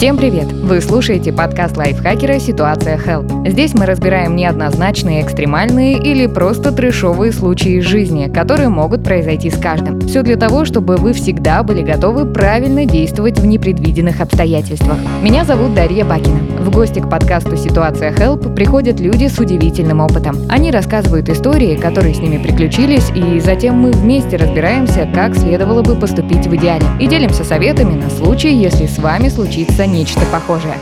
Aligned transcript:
Всем 0.00 0.16
привет! 0.16 0.50
Вы 0.50 0.80
слушаете 0.80 1.30
подкаст 1.30 1.76
лайфхакера 1.76 2.38
«Ситуация 2.38 2.96
Health». 2.96 3.46
Здесь 3.46 3.74
мы 3.74 3.84
разбираем 3.84 4.34
неоднозначные, 4.34 5.20
экстремальные 5.20 5.98
или 5.98 6.26
просто 6.26 6.72
трешовые 6.72 7.32
случаи 7.32 7.72
из 7.72 7.84
жизни, 7.84 8.32
которые 8.32 8.70
могут 8.70 9.04
произойти 9.04 9.50
с 9.50 9.58
каждым. 9.58 10.00
Все 10.00 10.22
для 10.22 10.36
того, 10.36 10.64
чтобы 10.64 10.96
вы 10.96 11.12
всегда 11.12 11.62
были 11.62 11.82
готовы 11.82 12.24
правильно 12.24 12.86
действовать 12.86 13.38
в 13.38 13.44
непредвиденных 13.44 14.22
обстоятельствах. 14.22 14.96
Меня 15.20 15.44
зовут 15.44 15.74
Дарья 15.74 16.06
Бакина. 16.06 16.40
В 16.60 16.70
гости 16.70 17.00
к 17.00 17.10
подкасту 17.10 17.58
«Ситуация 17.58 18.10
Help» 18.10 18.54
приходят 18.54 19.00
люди 19.00 19.26
с 19.26 19.38
удивительным 19.38 20.00
опытом. 20.00 20.38
Они 20.48 20.70
рассказывают 20.70 21.28
истории, 21.28 21.76
которые 21.76 22.14
с 22.14 22.20
ними 22.20 22.42
приключились, 22.42 23.10
и 23.14 23.38
затем 23.40 23.74
мы 23.74 23.90
вместе 23.90 24.38
разбираемся, 24.38 25.06
как 25.14 25.36
следовало 25.36 25.82
бы 25.82 25.94
поступить 25.94 26.46
в 26.46 26.56
идеале. 26.56 26.86
И 26.98 27.06
делимся 27.06 27.44
советами 27.44 28.02
на 28.02 28.08
случай, 28.08 28.54
если 28.54 28.86
с 28.86 28.98
вами 28.98 29.28
случится 29.28 29.89
нечто 29.90 30.20
похожее. 30.32 30.78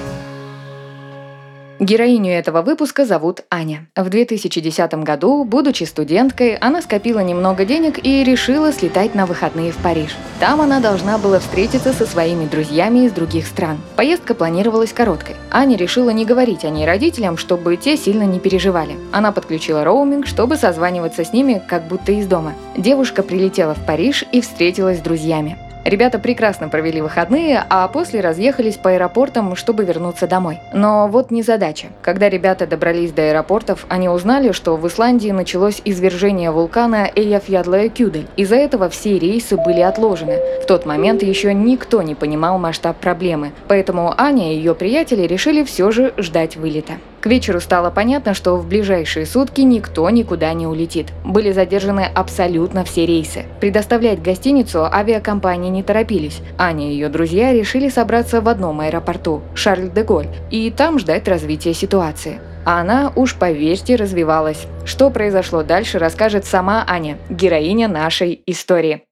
Героиню 1.81 2.33
этого 2.33 2.63
выпуска 2.63 3.07
зовут 3.07 3.45
Аня. 3.51 3.87
В 3.95 4.09
2010 4.09 4.95
году, 4.95 5.45
будучи 5.45 5.85
студенткой, 5.85 6.57
она 6.57 6.83
скопила 6.83 7.21
немного 7.21 7.65
денег 7.65 8.05
и 8.05 8.25
решила 8.25 8.73
слетать 8.73 9.15
на 9.15 9.27
выходные 9.27 9.71
в 9.71 9.77
Париж. 9.77 10.17
Там 10.41 10.61
она 10.61 10.81
должна 10.81 11.19
была 11.19 11.39
встретиться 11.39 11.93
со 11.93 12.05
своими 12.05 12.47
друзьями 12.47 13.07
из 13.07 13.13
других 13.13 13.47
стран. 13.47 13.79
Поездка 13.95 14.35
планировалась 14.35 14.93
короткой. 14.93 15.37
Аня 15.53 15.77
решила 15.77 16.11
не 16.11 16.25
говорить 16.25 16.65
о 16.65 16.71
ней 16.71 16.85
родителям, 16.85 17.37
чтобы 17.37 17.77
те 17.77 17.97
сильно 17.97 18.25
не 18.25 18.41
переживали. 18.41 18.97
Она 19.13 19.31
подключила 19.31 19.85
роуминг, 19.85 20.27
чтобы 20.27 20.57
созваниваться 20.57 21.25
с 21.25 21.33
ними, 21.33 21.63
как 21.69 21.87
будто 21.87 22.11
из 22.11 22.27
дома. 22.27 22.55
Девушка 22.77 23.23
прилетела 23.23 23.75
в 23.75 23.87
Париж 23.87 24.25
и 24.33 24.41
встретилась 24.41 24.99
с 24.99 25.03
друзьями. 25.03 25.57
Ребята 25.85 26.19
прекрасно 26.19 26.69
провели 26.69 27.01
выходные, 27.01 27.65
а 27.69 27.89
после 27.89 28.21
разъехались 28.21 28.77
по 28.77 28.91
аэропортам, 28.91 29.57
чтобы 29.57 29.85
вернуться 29.85 30.27
домой. 30.27 30.61
Но 30.75 31.09
вот 31.09 31.31
не 31.31 31.43
задача. 31.43 31.89
Когда 32.03 32.29
ребята 32.29 32.67
добрались 32.67 33.13
до 33.13 33.23
аэропортов, 33.23 33.87
они 33.89 34.09
узнали, 34.09 34.53
что 34.53 34.77
в 34.77 34.87
Исландии 34.87 35.31
началось 35.31 35.81
извержение 35.85 36.51
вулкана 36.51 37.11
Эйяфьядлая-Кюдель. 37.15 38.27
Из-за 38.37 38.57
этого 38.57 38.89
все 38.89 39.19
рейсы 39.19 39.57
были 39.57 39.81
отложены. 39.81 40.39
В 40.63 40.67
тот 40.67 40.85
момент 40.85 41.23
еще 41.23 41.55
никто 41.55 42.03
не 42.03 42.15
понимал 42.15 42.59
масштаб 42.59 42.97
проблемы, 42.99 43.53
поэтому 43.69 44.15
Аня 44.19 44.53
и 44.53 44.57
ее 44.57 44.75
приятели 44.75 45.23
решили 45.23 45.65
все 45.65 45.91
же 45.91 46.13
ждать 46.19 46.57
вылета. 46.57 46.95
К 47.21 47.27
вечеру 47.27 47.61
стало 47.61 47.91
понятно, 47.91 48.33
что 48.33 48.57
в 48.57 48.69
ближайшие 48.69 49.27
сутки 49.27 49.63
никто 49.63 50.09
никуда 50.11 50.53
не 50.53 50.67
улетит. 50.67 51.09
Были 51.25 51.51
задержаны 51.51 52.09
абсолютно 52.15 52.85
все 52.85 53.07
рейсы. 53.07 53.47
Предоставлять 53.61 54.23
гостиницу 54.23 54.85
авиакомпании 54.85 55.71
не 55.71 55.83
торопились. 55.83 56.41
Аня 56.59 56.89
и 56.89 56.93
ее 56.93 57.09
друзья 57.09 57.53
решили 57.53 57.89
собраться 57.89 58.41
в 58.41 58.49
одном 58.49 58.81
аэропорту– 58.81 59.43
Шарль-де-Голь, 59.55 60.29
и 60.51 60.71
там 60.71 60.99
ждать 60.99 61.27
развития 61.27 61.75
ситуации. 61.75 62.41
А 62.65 62.81
она, 62.81 63.13
уж 63.17 63.35
поверьте, 63.35 63.97
развивалась. 63.97 64.67
Что 64.85 65.11
произошло 65.11 65.63
дальше, 65.63 65.99
расскажет 65.99 66.45
сама 66.45 66.85
Аня, 66.87 67.19
героиня 67.31 67.89
нашей 67.89 68.43
истории. 68.47 69.05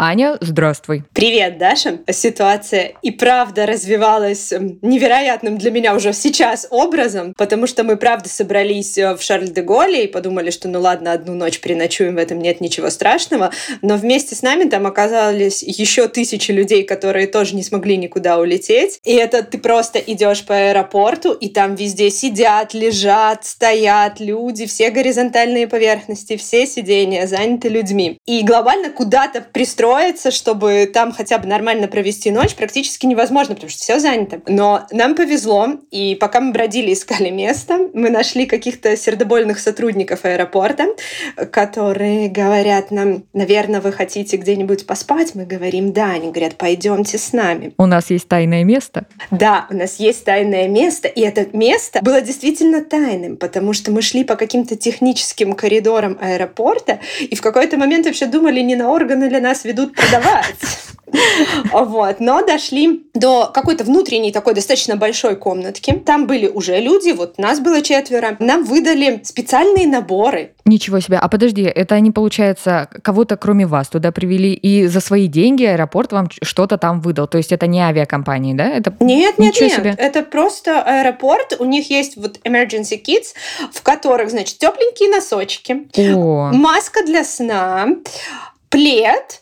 Аня, 0.00 0.36
здравствуй. 0.40 1.02
Привет, 1.12 1.58
Даша. 1.58 1.98
Ситуация 2.08 2.92
и 3.02 3.10
правда 3.10 3.66
развивалась 3.66 4.52
невероятным 4.80 5.58
для 5.58 5.72
меня 5.72 5.96
уже 5.96 6.12
сейчас 6.12 6.68
образом, 6.70 7.34
потому 7.36 7.66
что 7.66 7.82
мы 7.82 7.96
правда 7.96 8.28
собрались 8.28 8.96
э, 8.96 9.16
в 9.16 9.20
Шарль-де-Голле 9.20 10.04
и 10.04 10.06
подумали, 10.06 10.50
что 10.50 10.68
ну 10.68 10.80
ладно, 10.80 11.10
одну 11.10 11.34
ночь 11.34 11.58
переночуем, 11.58 12.14
в 12.14 12.18
этом 12.18 12.38
нет 12.38 12.60
ничего 12.60 12.90
страшного, 12.90 13.50
но 13.82 13.96
вместе 13.96 14.36
с 14.36 14.42
нами 14.42 14.68
там 14.68 14.86
оказались 14.86 15.64
еще 15.64 16.06
тысячи 16.06 16.52
людей, 16.52 16.84
которые 16.84 17.26
тоже 17.26 17.56
не 17.56 17.64
смогли 17.64 17.96
никуда 17.96 18.38
улететь. 18.38 19.00
И 19.02 19.14
это 19.14 19.42
ты 19.42 19.58
просто 19.58 19.98
идешь 19.98 20.44
по 20.44 20.54
аэропорту, 20.54 21.32
и 21.32 21.48
там 21.48 21.74
везде 21.74 22.10
сидят, 22.10 22.72
лежат, 22.72 23.44
стоят 23.44 24.20
люди, 24.20 24.66
все 24.66 24.90
горизонтальные 24.90 25.66
поверхности, 25.66 26.36
все 26.36 26.68
сидения 26.68 27.26
заняты 27.26 27.68
людьми. 27.68 28.20
И 28.26 28.44
глобально 28.44 28.90
куда-то 28.90 29.40
пристроить 29.40 29.87
устроиться, 29.88 30.30
чтобы 30.30 30.90
там 30.92 31.12
хотя 31.12 31.38
бы 31.38 31.46
нормально 31.46 31.88
провести 31.88 32.30
ночь, 32.30 32.54
практически 32.54 33.06
невозможно, 33.06 33.54
потому 33.54 33.70
что 33.70 33.80
все 33.80 33.98
занято. 33.98 34.40
Но 34.46 34.86
нам 34.90 35.14
повезло, 35.14 35.68
и 35.90 36.14
пока 36.14 36.40
мы 36.40 36.52
бродили, 36.52 36.92
искали 36.92 37.30
место, 37.30 37.88
мы 37.94 38.10
нашли 38.10 38.46
каких-то 38.46 38.96
сердобольных 38.96 39.58
сотрудников 39.58 40.24
аэропорта, 40.24 40.86
которые 41.50 42.28
говорят 42.28 42.90
нам, 42.90 43.24
наверное, 43.32 43.80
вы 43.80 43.92
хотите 43.92 44.36
где-нибудь 44.36 44.86
поспать? 44.86 45.34
Мы 45.34 45.44
говорим, 45.46 45.92
да. 45.92 46.12
Они 46.12 46.30
говорят, 46.30 46.56
пойдемте 46.56 47.18
с 47.18 47.32
нами. 47.32 47.72
У 47.78 47.86
нас 47.86 48.10
есть 48.10 48.28
тайное 48.28 48.64
место? 48.64 49.06
Да, 49.30 49.66
у 49.70 49.74
нас 49.74 49.96
есть 49.96 50.24
тайное 50.24 50.68
место, 50.68 51.08
и 51.08 51.20
это 51.20 51.46
место 51.56 52.00
было 52.02 52.20
действительно 52.20 52.84
тайным, 52.84 53.36
потому 53.36 53.72
что 53.72 53.90
мы 53.90 54.02
шли 54.02 54.24
по 54.24 54.36
каким-то 54.36 54.76
техническим 54.76 55.54
коридорам 55.54 56.18
аэропорта, 56.20 57.00
и 57.20 57.34
в 57.34 57.40
какой-то 57.40 57.76
момент 57.76 58.06
вообще 58.06 58.26
думали, 58.26 58.60
не 58.60 58.76
на 58.76 58.90
органы 58.90 59.24
ли 59.24 59.40
нас 59.40 59.64
ведут 59.64 59.77
идут 59.78 59.94
продавать. 59.94 60.56
Вот. 61.72 62.20
Но 62.20 62.44
дошли 62.44 63.06
до 63.14 63.50
какой-то 63.52 63.82
внутренней 63.84 64.30
такой 64.30 64.52
достаточно 64.54 64.94
большой 64.96 65.36
комнатки. 65.36 65.92
Там 66.04 66.26
были 66.26 66.46
уже 66.46 66.78
люди, 66.80 67.12
вот 67.12 67.38
нас 67.38 67.60
было 67.60 67.80
четверо. 67.80 68.36
Нам 68.40 68.64
выдали 68.64 69.22
специальные 69.24 69.86
наборы. 69.86 70.52
Ничего 70.66 71.00
себе. 71.00 71.16
А 71.16 71.28
подожди, 71.28 71.62
это 71.62 71.94
они, 71.94 72.10
получается, 72.10 72.90
кого-то 73.02 73.38
кроме 73.38 73.66
вас 73.66 73.88
туда 73.88 74.12
привели 74.12 74.52
и 74.52 74.86
за 74.86 75.00
свои 75.00 75.28
деньги 75.28 75.64
аэропорт 75.64 76.12
вам 76.12 76.28
что-то 76.42 76.76
там 76.76 77.00
выдал? 77.00 77.26
То 77.26 77.38
есть 77.38 77.52
это 77.52 77.66
не 77.66 77.80
авиакомпании, 77.80 78.52
да? 78.52 78.68
Это... 78.68 78.94
Нет, 79.00 79.38
нет, 79.38 79.54
Ничего 79.54 79.68
нет. 79.68 79.78
Себе. 79.78 79.94
Это 79.96 80.22
просто 80.22 80.82
аэропорт. 80.82 81.56
У 81.58 81.64
них 81.64 81.88
есть 81.88 82.16
вот 82.16 82.38
emergency 82.44 83.02
kits, 83.02 83.32
в 83.72 83.82
которых, 83.82 84.30
значит, 84.30 84.58
тепленькие 84.58 85.08
носочки, 85.08 85.88
О. 85.96 86.50
маска 86.52 87.02
для 87.02 87.24
сна, 87.24 87.88
плед, 88.68 89.40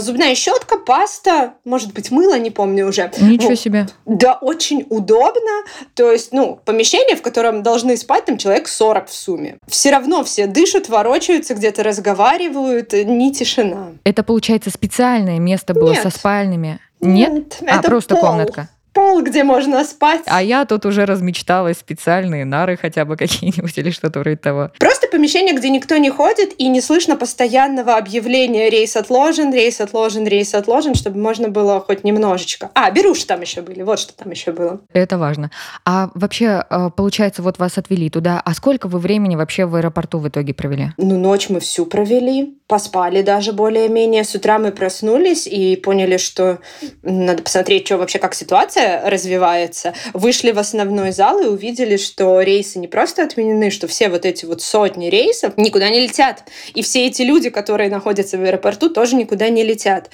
зубная 0.00 0.34
щетка, 0.34 0.78
паста, 0.78 1.54
может 1.64 1.92
быть, 1.92 2.10
мыло, 2.10 2.38
не 2.38 2.50
помню 2.50 2.86
уже. 2.86 3.10
Ничего 3.20 3.50
вот. 3.50 3.58
себе. 3.58 3.86
Да, 4.06 4.34
очень 4.34 4.86
удобно. 4.88 5.64
То 5.94 6.10
есть, 6.10 6.32
ну, 6.32 6.60
помещение, 6.64 7.16
в 7.16 7.22
котором 7.22 7.62
должны 7.62 7.96
спать 7.96 8.26
там 8.26 8.38
человек 8.38 8.68
40 8.68 9.08
в 9.08 9.14
сумме. 9.14 9.58
Все 9.66 9.90
равно 9.90 10.24
все 10.24 10.46
дышат, 10.46 10.88
ворочаются, 10.88 11.54
где-то 11.54 11.82
разговаривают, 11.82 12.92
не 12.92 13.32
тишина. 13.32 13.92
Это, 14.04 14.22
получается, 14.22 14.70
специальное 14.70 15.38
место 15.38 15.74
было 15.74 15.92
Нет. 15.92 16.02
со 16.02 16.10
спальнями? 16.10 16.80
Нет? 17.00 17.32
Нет 17.32 17.56
а, 17.66 17.78
это 17.78 17.88
просто 17.88 18.14
пол. 18.14 18.28
комнатка 18.28 18.68
пол, 18.92 19.22
где 19.22 19.44
можно 19.44 19.84
спать. 19.84 20.22
А 20.26 20.42
я 20.42 20.64
тут 20.64 20.86
уже 20.86 21.06
размечталась 21.06 21.78
специальные 21.78 22.44
нары 22.44 22.76
хотя 22.76 23.04
бы 23.04 23.16
какие-нибудь 23.16 23.72
или 23.78 23.90
что-то 23.90 24.20
вроде 24.20 24.36
того. 24.36 24.70
Просто 24.78 25.08
помещение, 25.08 25.54
где 25.54 25.70
никто 25.70 25.96
не 25.96 26.10
ходит 26.10 26.54
и 26.58 26.68
не 26.68 26.80
слышно 26.80 27.16
постоянного 27.16 27.96
объявления 27.96 28.70
рейс 28.70 28.96
отложен, 28.96 29.52
рейс 29.52 29.80
отложен, 29.80 30.26
рейс 30.26 30.54
отложен, 30.54 30.94
чтобы 30.94 31.18
можно 31.18 31.48
было 31.48 31.80
хоть 31.80 32.04
немножечко. 32.04 32.70
А, 32.74 32.90
беруши 32.90 33.26
там 33.26 33.40
еще 33.40 33.62
были, 33.62 33.82
вот 33.82 33.98
что 33.98 34.14
там 34.14 34.30
еще 34.30 34.52
было. 34.52 34.80
Это 34.92 35.18
важно. 35.18 35.50
А 35.84 36.10
вообще, 36.14 36.64
э, 36.68 36.90
получается, 36.94 37.42
вот 37.42 37.58
вас 37.58 37.78
отвели 37.78 38.10
туда, 38.10 38.40
а 38.44 38.54
сколько 38.54 38.88
вы 38.88 38.98
времени 38.98 39.36
вообще 39.36 39.66
в 39.66 39.74
аэропорту 39.74 40.18
в 40.18 40.28
итоге 40.28 40.54
провели? 40.54 40.90
Ну, 40.96 41.18
ночь 41.18 41.48
мы 41.48 41.60
всю 41.60 41.86
провели, 41.86 42.58
поспали 42.66 43.22
даже 43.22 43.52
более-менее. 43.52 44.24
С 44.24 44.34
утра 44.34 44.58
мы 44.58 44.72
проснулись 44.72 45.46
и 45.46 45.76
поняли, 45.76 46.16
что 46.16 46.58
надо 47.02 47.42
посмотреть, 47.42 47.86
что 47.86 47.98
вообще, 47.98 48.18
как 48.18 48.34
ситуация 48.34 48.81
ситуация 48.82 49.10
развивается, 49.10 49.94
вышли 50.12 50.50
в 50.52 50.58
основной 50.58 51.12
зал 51.12 51.40
и 51.40 51.46
увидели, 51.46 51.96
что 51.96 52.40
рейсы 52.40 52.78
не 52.78 52.88
просто 52.88 53.24
отменены, 53.24 53.70
что 53.70 53.86
все 53.86 54.08
вот 54.08 54.24
эти 54.24 54.44
вот 54.44 54.62
сотни 54.62 55.06
рейсов 55.06 55.56
никуда 55.56 55.88
не 55.88 56.00
летят. 56.00 56.44
И 56.74 56.82
все 56.82 57.06
эти 57.06 57.22
люди, 57.22 57.50
которые 57.50 57.90
находятся 57.90 58.38
в 58.38 58.42
аэропорту, 58.42 58.90
тоже 58.90 59.16
никуда 59.16 59.48
не 59.48 59.62
летят. 59.62 60.10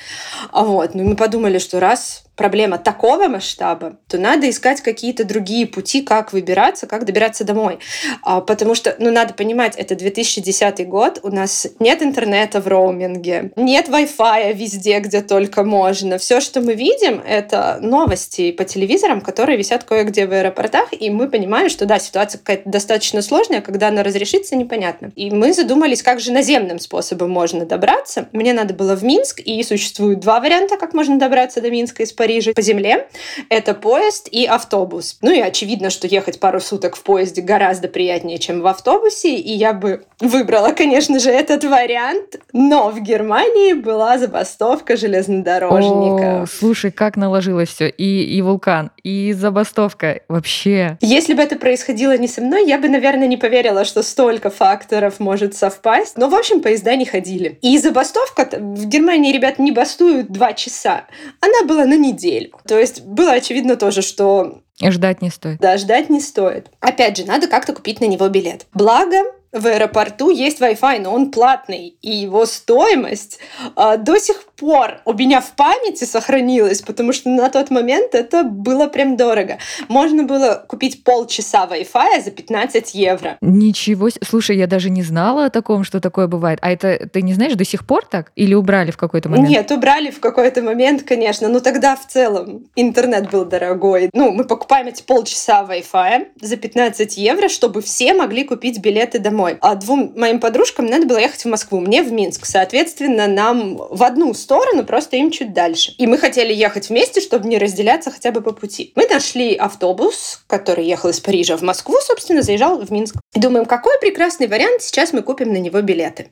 Вот. 0.53 0.95
Ну, 0.95 1.05
мы 1.05 1.17
подумали, 1.17 1.59
что 1.59 1.81
раз 1.81 2.25
проблема 2.38 2.78
такого 2.78 3.27
масштаба, 3.27 3.98
то 4.09 4.16
надо 4.16 4.48
искать 4.48 4.80
какие-то 4.80 5.24
другие 5.24 5.66
пути, 5.66 6.03
как 6.03 6.33
выбираться, 6.33 6.86
как 6.86 7.04
добираться 7.04 7.45
домой. 7.45 7.80
А, 8.22 8.41
потому 8.41 8.77
что, 8.77 8.95
ну, 8.98 9.10
надо 9.10 9.34
понимать, 9.34 9.74
это 9.77 9.97
2010 9.97 10.89
год, 10.89 11.18
у 11.24 11.28
нас 11.28 11.66
нет 11.80 12.01
интернета 12.01 12.60
в 12.60 12.68
роуминге, 12.68 13.53
нет 13.57 13.89
Wi-Fi 13.89 14.54
везде, 14.54 15.01
где 15.01 15.21
только 15.21 15.65
можно. 15.65 16.16
Все, 16.18 16.41
что 16.41 16.60
мы 16.60 16.74
видим, 16.74 17.21
это 17.27 17.78
новости 17.83 18.53
по 18.53 18.65
телевизорам, 18.65 19.21
которые 19.21 19.59
висят 19.59 19.83
кое-где 19.83 20.27
в 20.27 20.33
аэропортах, 20.33 20.91
и 20.92 21.10
мы 21.10 21.28
понимаем, 21.28 21.68
что 21.68 21.86
да, 21.86 21.98
ситуация 21.98 22.39
какая-то 22.39 22.71
достаточно 22.71 23.21
сложная, 23.21 23.63
когда 23.63 23.89
она 23.89 24.04
разрешится, 24.04 24.54
непонятно. 24.54 25.10
И 25.16 25.33
мы 25.33 25.53
задумались, 25.53 26.04
как 26.04 26.21
же 26.21 26.30
наземным 26.30 26.78
способом 26.78 27.30
можно 27.33 27.66
добраться. 27.66 28.28
Мне 28.30 28.53
надо 28.53 28.74
было 28.74 28.95
в 28.95 29.03
Минск, 29.03 29.41
и 29.41 29.60
существует 29.65 30.21
два 30.21 30.39
варианта, 30.39 30.77
как 30.77 30.95
можно 30.95 31.18
добраться 31.18 31.60
до 31.60 31.68
Минска 31.72 32.04
из 32.04 32.13
Парижа 32.13 32.28
по 32.54 32.63
земле. 32.63 33.09
Это 33.48 33.75
поезд 33.75 34.28
и 34.30 34.45
автобус. 34.45 35.19
Ну 35.22 35.33
и 35.33 35.41
очевидно, 35.41 35.91
что 35.91 36.07
ехать 36.07 36.41
пару 36.41 36.60
суток 36.60 36.97
в 36.97 37.03
поезде 37.03 37.42
гораздо 37.42 37.89
приятнее, 37.89 38.39
чем 38.39 38.60
в 38.60 38.66
автобусе, 38.66 39.34
и 39.34 39.53
я 39.53 39.72
бы 39.72 40.04
выбрала, 40.21 40.72
конечно 40.72 41.19
же, 41.19 41.30
этот 41.30 41.65
вариант, 41.65 42.36
но 42.53 42.91
в 42.91 43.01
Германии 43.01 43.72
была 43.72 44.19
забастовка 44.19 44.97
железнодорожников. 44.97 46.42
О, 46.42 46.47
слушай, 46.47 46.91
как 46.91 47.16
наложилось 47.16 47.69
все. 47.69 47.89
И, 47.89 48.36
и 48.36 48.42
вулкан, 48.42 48.91
и 49.03 49.33
забастовка. 49.33 50.21
Вообще. 50.28 50.98
Если 51.01 51.34
бы 51.34 51.42
это 51.42 51.57
происходило 51.57 52.16
не 52.16 52.28
со 52.28 52.41
мной, 52.41 52.66
я 52.66 52.78
бы, 52.78 52.89
наверное, 52.89 53.27
не 53.27 53.36
поверила, 53.36 53.84
что 53.84 54.03
столько 54.03 54.51
факторов 54.51 55.21
может 55.21 55.54
совпасть. 55.54 56.16
Но, 56.16 56.28
в 56.28 56.34
общем, 56.34 56.60
поезда 56.60 56.97
не 56.97 57.04
ходили. 57.04 57.59
И 57.63 57.78
забастовка 57.78 58.48
в 58.53 58.86
Германии, 58.86 59.33
ребят, 59.33 59.59
не 59.59 59.72
бастуют 59.72 60.30
два 60.30 60.53
часа. 60.53 61.04
Она 61.41 61.66
была 61.66 61.84
на 61.84 61.97
неделю. 61.97 62.17
То 62.66 62.78
есть 62.78 63.03
было 63.03 63.32
очевидно 63.32 63.76
тоже, 63.76 64.03
что 64.03 64.60
Ждать 64.80 65.22
не 65.22 65.30
стоит. 65.30 65.59
Да, 65.59 65.76
ждать 65.76 66.09
не 66.09 66.20
стоит. 66.20 66.68
Опять 66.80 67.16
же, 67.16 67.24
надо 67.24 67.48
как-то 67.48 67.74
купить 67.74 68.00
на 68.00 68.04
него 68.04 68.28
билет. 68.28 68.66
Благо, 68.72 69.16
в 69.50 69.66
аэропорту 69.66 70.30
есть 70.30 70.60
Wi-Fi, 70.60 71.00
но 71.00 71.12
он 71.12 71.30
платный, 71.30 71.97
и 72.00 72.10
его 72.10 72.47
стоимость 72.47 73.38
э, 73.76 73.97
до 73.97 74.18
сих 74.18 74.44
пор 74.59 75.01
у 75.05 75.13
меня 75.13 75.41
в 75.41 75.53
памяти 75.53 76.05
сохранилась, 76.05 76.83
потому 76.83 77.13
что 77.13 77.31
на 77.31 77.49
тот 77.49 77.71
момент 77.71 78.15
это 78.15 78.43
было 78.43 78.87
прям 78.87 79.16
дорого. 79.16 79.59
Можно 79.89 80.25
было 80.25 80.65
купить 80.66 81.05
полчаса 81.05 81.66
Wi-Fi 81.66 82.22
за 82.22 82.31
15 82.31 82.95
евро. 82.95 83.39
Ничего 83.41 84.10
себе. 84.10 84.21
Слушай, 84.28 84.57
я 84.57 84.66
даже 84.66 84.91
не 84.91 85.03
знала 85.03 85.47
о 85.47 85.51
таком, 85.51 85.84
что 85.84 86.01
такое 86.01 86.27
бывает. 86.27 86.59
А 86.63 86.71
это, 86.71 87.09
ты 87.09 87.22
не 87.22 87.34
знаешь, 87.34 87.55
до 87.55 87.65
сих 87.65 87.87
пор 87.87 88.05
так? 88.05 88.33
Или 88.37 88.55
убрали 88.55 88.91
в 88.91 88.97
какой-то 88.97 89.28
момент? 89.28 89.49
Нет, 89.49 89.71
убрали 89.71 90.10
в 90.10 90.21
какой-то 90.21 90.63
момент, 90.63 91.03
конечно. 91.03 91.49
Но 91.49 91.61
тогда 91.61 91.97
в 91.97 92.07
целом 92.07 92.66
интернет 92.77 93.31
был 93.31 93.45
дорогой. 93.45 94.11
Ну, 94.13 94.33
мы 94.33 94.45
покупаем 94.45 94.89
эти 94.89 95.03
полчаса 95.03 95.65
Wi-Fi 95.69 96.28
за 96.41 96.57
15 96.57 97.16
евро, 97.16 97.49
чтобы 97.49 97.81
все 97.81 98.15
могли 98.15 98.45
купить 98.45 98.81
билеты 98.81 99.19
домой. 99.19 99.59
А 99.61 99.75
двум 99.77 100.13
моим 100.16 100.41
подружкам 100.41 100.87
надо 100.87 101.07
было 101.07 101.19
ехать 101.19 101.45
в 101.45 101.49
Москву, 101.49 101.81
мне 101.81 102.03
в 102.03 102.13
Минск. 102.13 102.45
Соответственно, 102.45 103.27
нам 103.28 103.77
в 103.77 104.03
одну 104.03 104.34
сторону, 104.34 104.47
просто 104.89 105.16
им 105.16 105.30
чуть 105.30 105.53
дальше. 105.53 105.95
И 105.98 106.06
мы 106.06 106.18
хотели 106.18 106.53
ехать 106.53 106.89
вместе, 106.89 107.21
чтобы 107.21 107.47
не 107.48 107.59
разделяться 107.59 108.10
хотя 108.10 108.33
бы 108.33 108.41
по 108.41 108.53
пути. 108.53 108.92
Мы 108.97 109.06
нашли 109.06 109.54
автобус, 109.54 110.42
который 110.47 110.86
ехал 110.86 111.10
из 111.10 111.21
Парижа 111.21 111.56
в 111.56 111.62
Москву, 111.62 111.97
собственно, 112.00 112.42
заезжал 112.42 112.78
в 112.78 112.91
Минск. 112.91 113.16
И 113.34 113.41
думаем, 113.41 113.66
какой 113.66 113.98
прекрасный 114.00 114.48
вариант, 114.48 114.83
сейчас 114.83 115.12
мы 115.12 115.22
купим 115.22 115.53
на 115.53 115.59
него 115.59 115.80
билеты. 115.83 116.30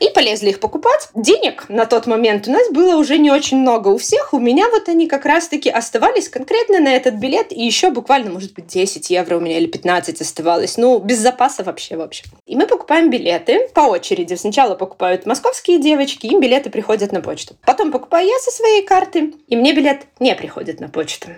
И 0.00 0.10
полезли 0.10 0.50
их 0.50 0.60
покупать. 0.60 1.08
Денег 1.14 1.66
на 1.68 1.86
тот 1.86 2.06
момент 2.06 2.48
у 2.48 2.50
нас 2.50 2.68
было 2.70 2.96
уже 2.96 3.18
не 3.18 3.30
очень 3.30 3.58
много 3.58 3.88
у 3.88 3.98
всех. 3.98 4.34
У 4.34 4.38
меня 4.38 4.68
вот 4.70 4.88
они 4.88 5.06
как 5.06 5.24
раз-таки 5.24 5.70
оставались 5.70 6.28
конкретно 6.28 6.80
на 6.80 6.94
этот 6.94 7.14
билет. 7.14 7.52
И 7.52 7.64
еще 7.64 7.90
буквально, 7.90 8.30
может 8.30 8.54
быть, 8.54 8.66
10 8.66 9.10
евро 9.10 9.36
у 9.36 9.40
меня 9.40 9.58
или 9.58 9.66
15 9.66 10.20
оставалось. 10.20 10.76
Ну, 10.76 10.98
без 10.98 11.18
запаса 11.18 11.62
вообще, 11.62 11.96
в 11.96 12.00
общем. 12.00 12.26
И 12.46 12.56
мы 12.56 12.66
покупаем 12.66 13.10
билеты 13.10 13.68
по 13.74 13.82
очереди. 13.82 14.34
Сначала 14.34 14.74
покупают 14.74 15.26
московские 15.26 15.78
девочки, 15.78 16.26
им 16.26 16.40
билеты 16.40 16.70
приходят 16.70 17.12
на 17.12 17.20
почту. 17.20 17.43
Потом 17.64 17.92
покупаю 17.92 18.26
я 18.26 18.38
со 18.38 18.50
своей 18.50 18.84
карты, 18.84 19.34
и 19.46 19.56
мне 19.56 19.74
билет 19.74 20.06
не 20.20 20.34
приходит 20.34 20.80
на 20.80 20.88
почту. 20.88 21.28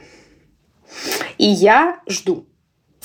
И 1.39 1.47
я 1.47 2.01
жду 2.07 2.47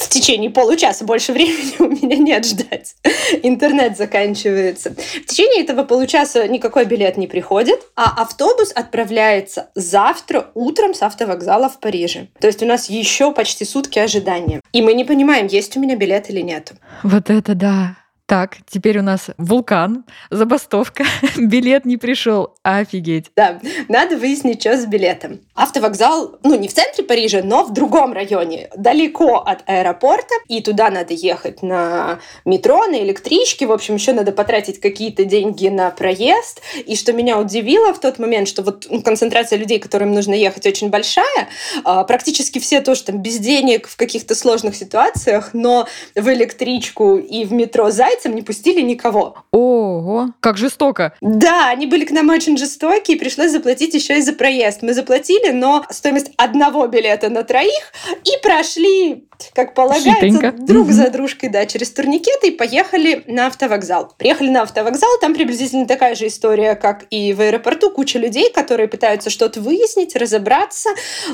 в 0.01 0.09
течение 0.09 0.50
получаса 0.50 1.06
больше 1.06 1.31
времени 1.31 1.75
у 1.80 1.88
меня 1.88 2.18
нет 2.18 2.45
ждать. 2.45 2.95
Интернет 3.44 3.98
заканчивается. 3.98 4.92
В 4.92 5.25
течение 5.25 5.63
этого 5.63 5.83
получаса 5.83 6.48
никакой 6.48 6.86
билет 6.86 7.18
не 7.18 7.27
приходит, 7.27 7.80
а 7.95 8.21
автобус 8.21 8.71
отправляется 8.74 9.69
завтра 9.75 10.50
утром 10.56 10.94
с 10.94 11.01
автовокзала 11.01 11.69
в 11.69 11.80
Париже. 11.80 12.27
То 12.39 12.48
есть 12.48 12.63
у 12.63 12.65
нас 12.65 12.89
еще 12.89 13.31
почти 13.31 13.63
сутки 13.63 14.00
ожидания. 14.00 14.62
И 14.74 14.81
мы 14.81 14.94
не 14.94 15.03
понимаем, 15.03 15.48
есть 15.48 15.77
у 15.77 15.80
меня 15.80 15.95
билет 15.95 16.30
или 16.30 16.42
нет. 16.42 16.74
Вот 17.03 17.30
это 17.30 17.53
да. 17.53 18.00
Так, 18.31 18.59
теперь 18.65 18.97
у 18.97 19.01
нас 19.01 19.29
вулкан, 19.37 20.05
забастовка, 20.29 21.03
билет 21.37 21.83
не 21.83 21.97
пришел, 21.97 22.53
офигеть. 22.63 23.25
Да, 23.35 23.59
надо 23.89 24.15
выяснить, 24.15 24.61
что 24.61 24.77
с 24.77 24.85
билетом. 24.85 25.41
Автовокзал, 25.53 26.39
ну, 26.41 26.57
не 26.57 26.69
в 26.69 26.73
центре 26.73 27.03
Парижа, 27.03 27.41
но 27.43 27.65
в 27.65 27.73
другом 27.73 28.13
районе, 28.13 28.69
далеко 28.77 29.39
от 29.39 29.69
аэропорта, 29.69 30.33
и 30.47 30.61
туда 30.61 30.89
надо 30.89 31.13
ехать 31.13 31.61
на 31.61 32.19
метро, 32.45 32.87
на 32.87 33.03
электричке, 33.03 33.67
в 33.67 33.71
общем, 33.73 33.95
еще 33.95 34.13
надо 34.13 34.31
потратить 34.31 34.79
какие-то 34.79 35.25
деньги 35.25 35.67
на 35.67 35.89
проезд. 35.89 36.61
И 36.85 36.95
что 36.95 37.11
меня 37.11 37.37
удивило 37.37 37.93
в 37.93 37.99
тот 37.99 38.17
момент, 38.17 38.47
что 38.47 38.63
вот 38.63 38.87
ну, 38.89 39.01
концентрация 39.01 39.59
людей, 39.59 39.77
которым 39.77 40.13
нужно 40.13 40.35
ехать, 40.35 40.65
очень 40.65 40.89
большая, 40.89 41.49
а, 41.83 42.05
практически 42.05 42.59
все 42.59 42.79
тоже 42.79 43.03
там 43.03 43.17
без 43.17 43.39
денег 43.39 43.89
в 43.89 43.97
каких-то 43.97 44.35
сложных 44.35 44.77
ситуациях, 44.77 45.49
но 45.51 45.85
в 46.15 46.33
электричку 46.33 47.17
и 47.17 47.43
в 47.43 47.51
метро 47.51 47.91
Зайц 47.91 48.20
зайцем 48.21 48.35
не 48.35 48.41
пустили 48.41 48.81
никого. 48.81 49.35
Ого, 49.51 50.29
как 50.39 50.57
жестоко. 50.57 51.13
Да, 51.21 51.69
они 51.69 51.88
были 51.88 52.06
к 52.06 52.12
нам 52.12 52.29
очень 52.29 52.57
жестокие, 52.57 53.18
пришлось 53.18 53.51
заплатить 53.51 53.94
еще 53.94 54.18
и 54.18 54.21
за 54.21 54.33
проезд. 54.33 54.81
Мы 54.81 54.94
заплатили, 54.94 55.51
но 55.51 55.85
стоимость 55.89 56.31
одного 56.38 56.88
билета 56.88 57.29
на 57.29 57.44
троих 57.44 57.94
и 58.23 58.41
прошли 58.41 59.25
как 59.53 59.73
полагается, 59.73 60.12
Хитенько. 60.12 60.51
друг 60.51 60.85
угу. 60.85 60.94
за 60.94 61.09
дружкой, 61.09 61.50
да, 61.50 61.65
через 61.65 61.91
турникеты 61.91 62.50
и 62.50 62.51
поехали 62.51 63.23
на 63.27 63.47
автовокзал. 63.47 64.13
Приехали 64.18 64.50
на 64.50 64.62
автовокзал, 64.62 65.09
там 65.19 65.33
приблизительно 65.33 65.88
такая 65.88 66.15
же 66.15 66.27
история, 66.27 66.75
как 66.75 67.06
и 67.09 67.33
в 67.33 67.41
аэропорту, 67.41 67.89
куча 67.89 68.19
людей, 68.19 68.51
которые 68.51 68.88
пытаются 68.88 69.29
что-то 69.29 69.62
выяснить, 69.62 70.15
разобраться. 70.15 70.89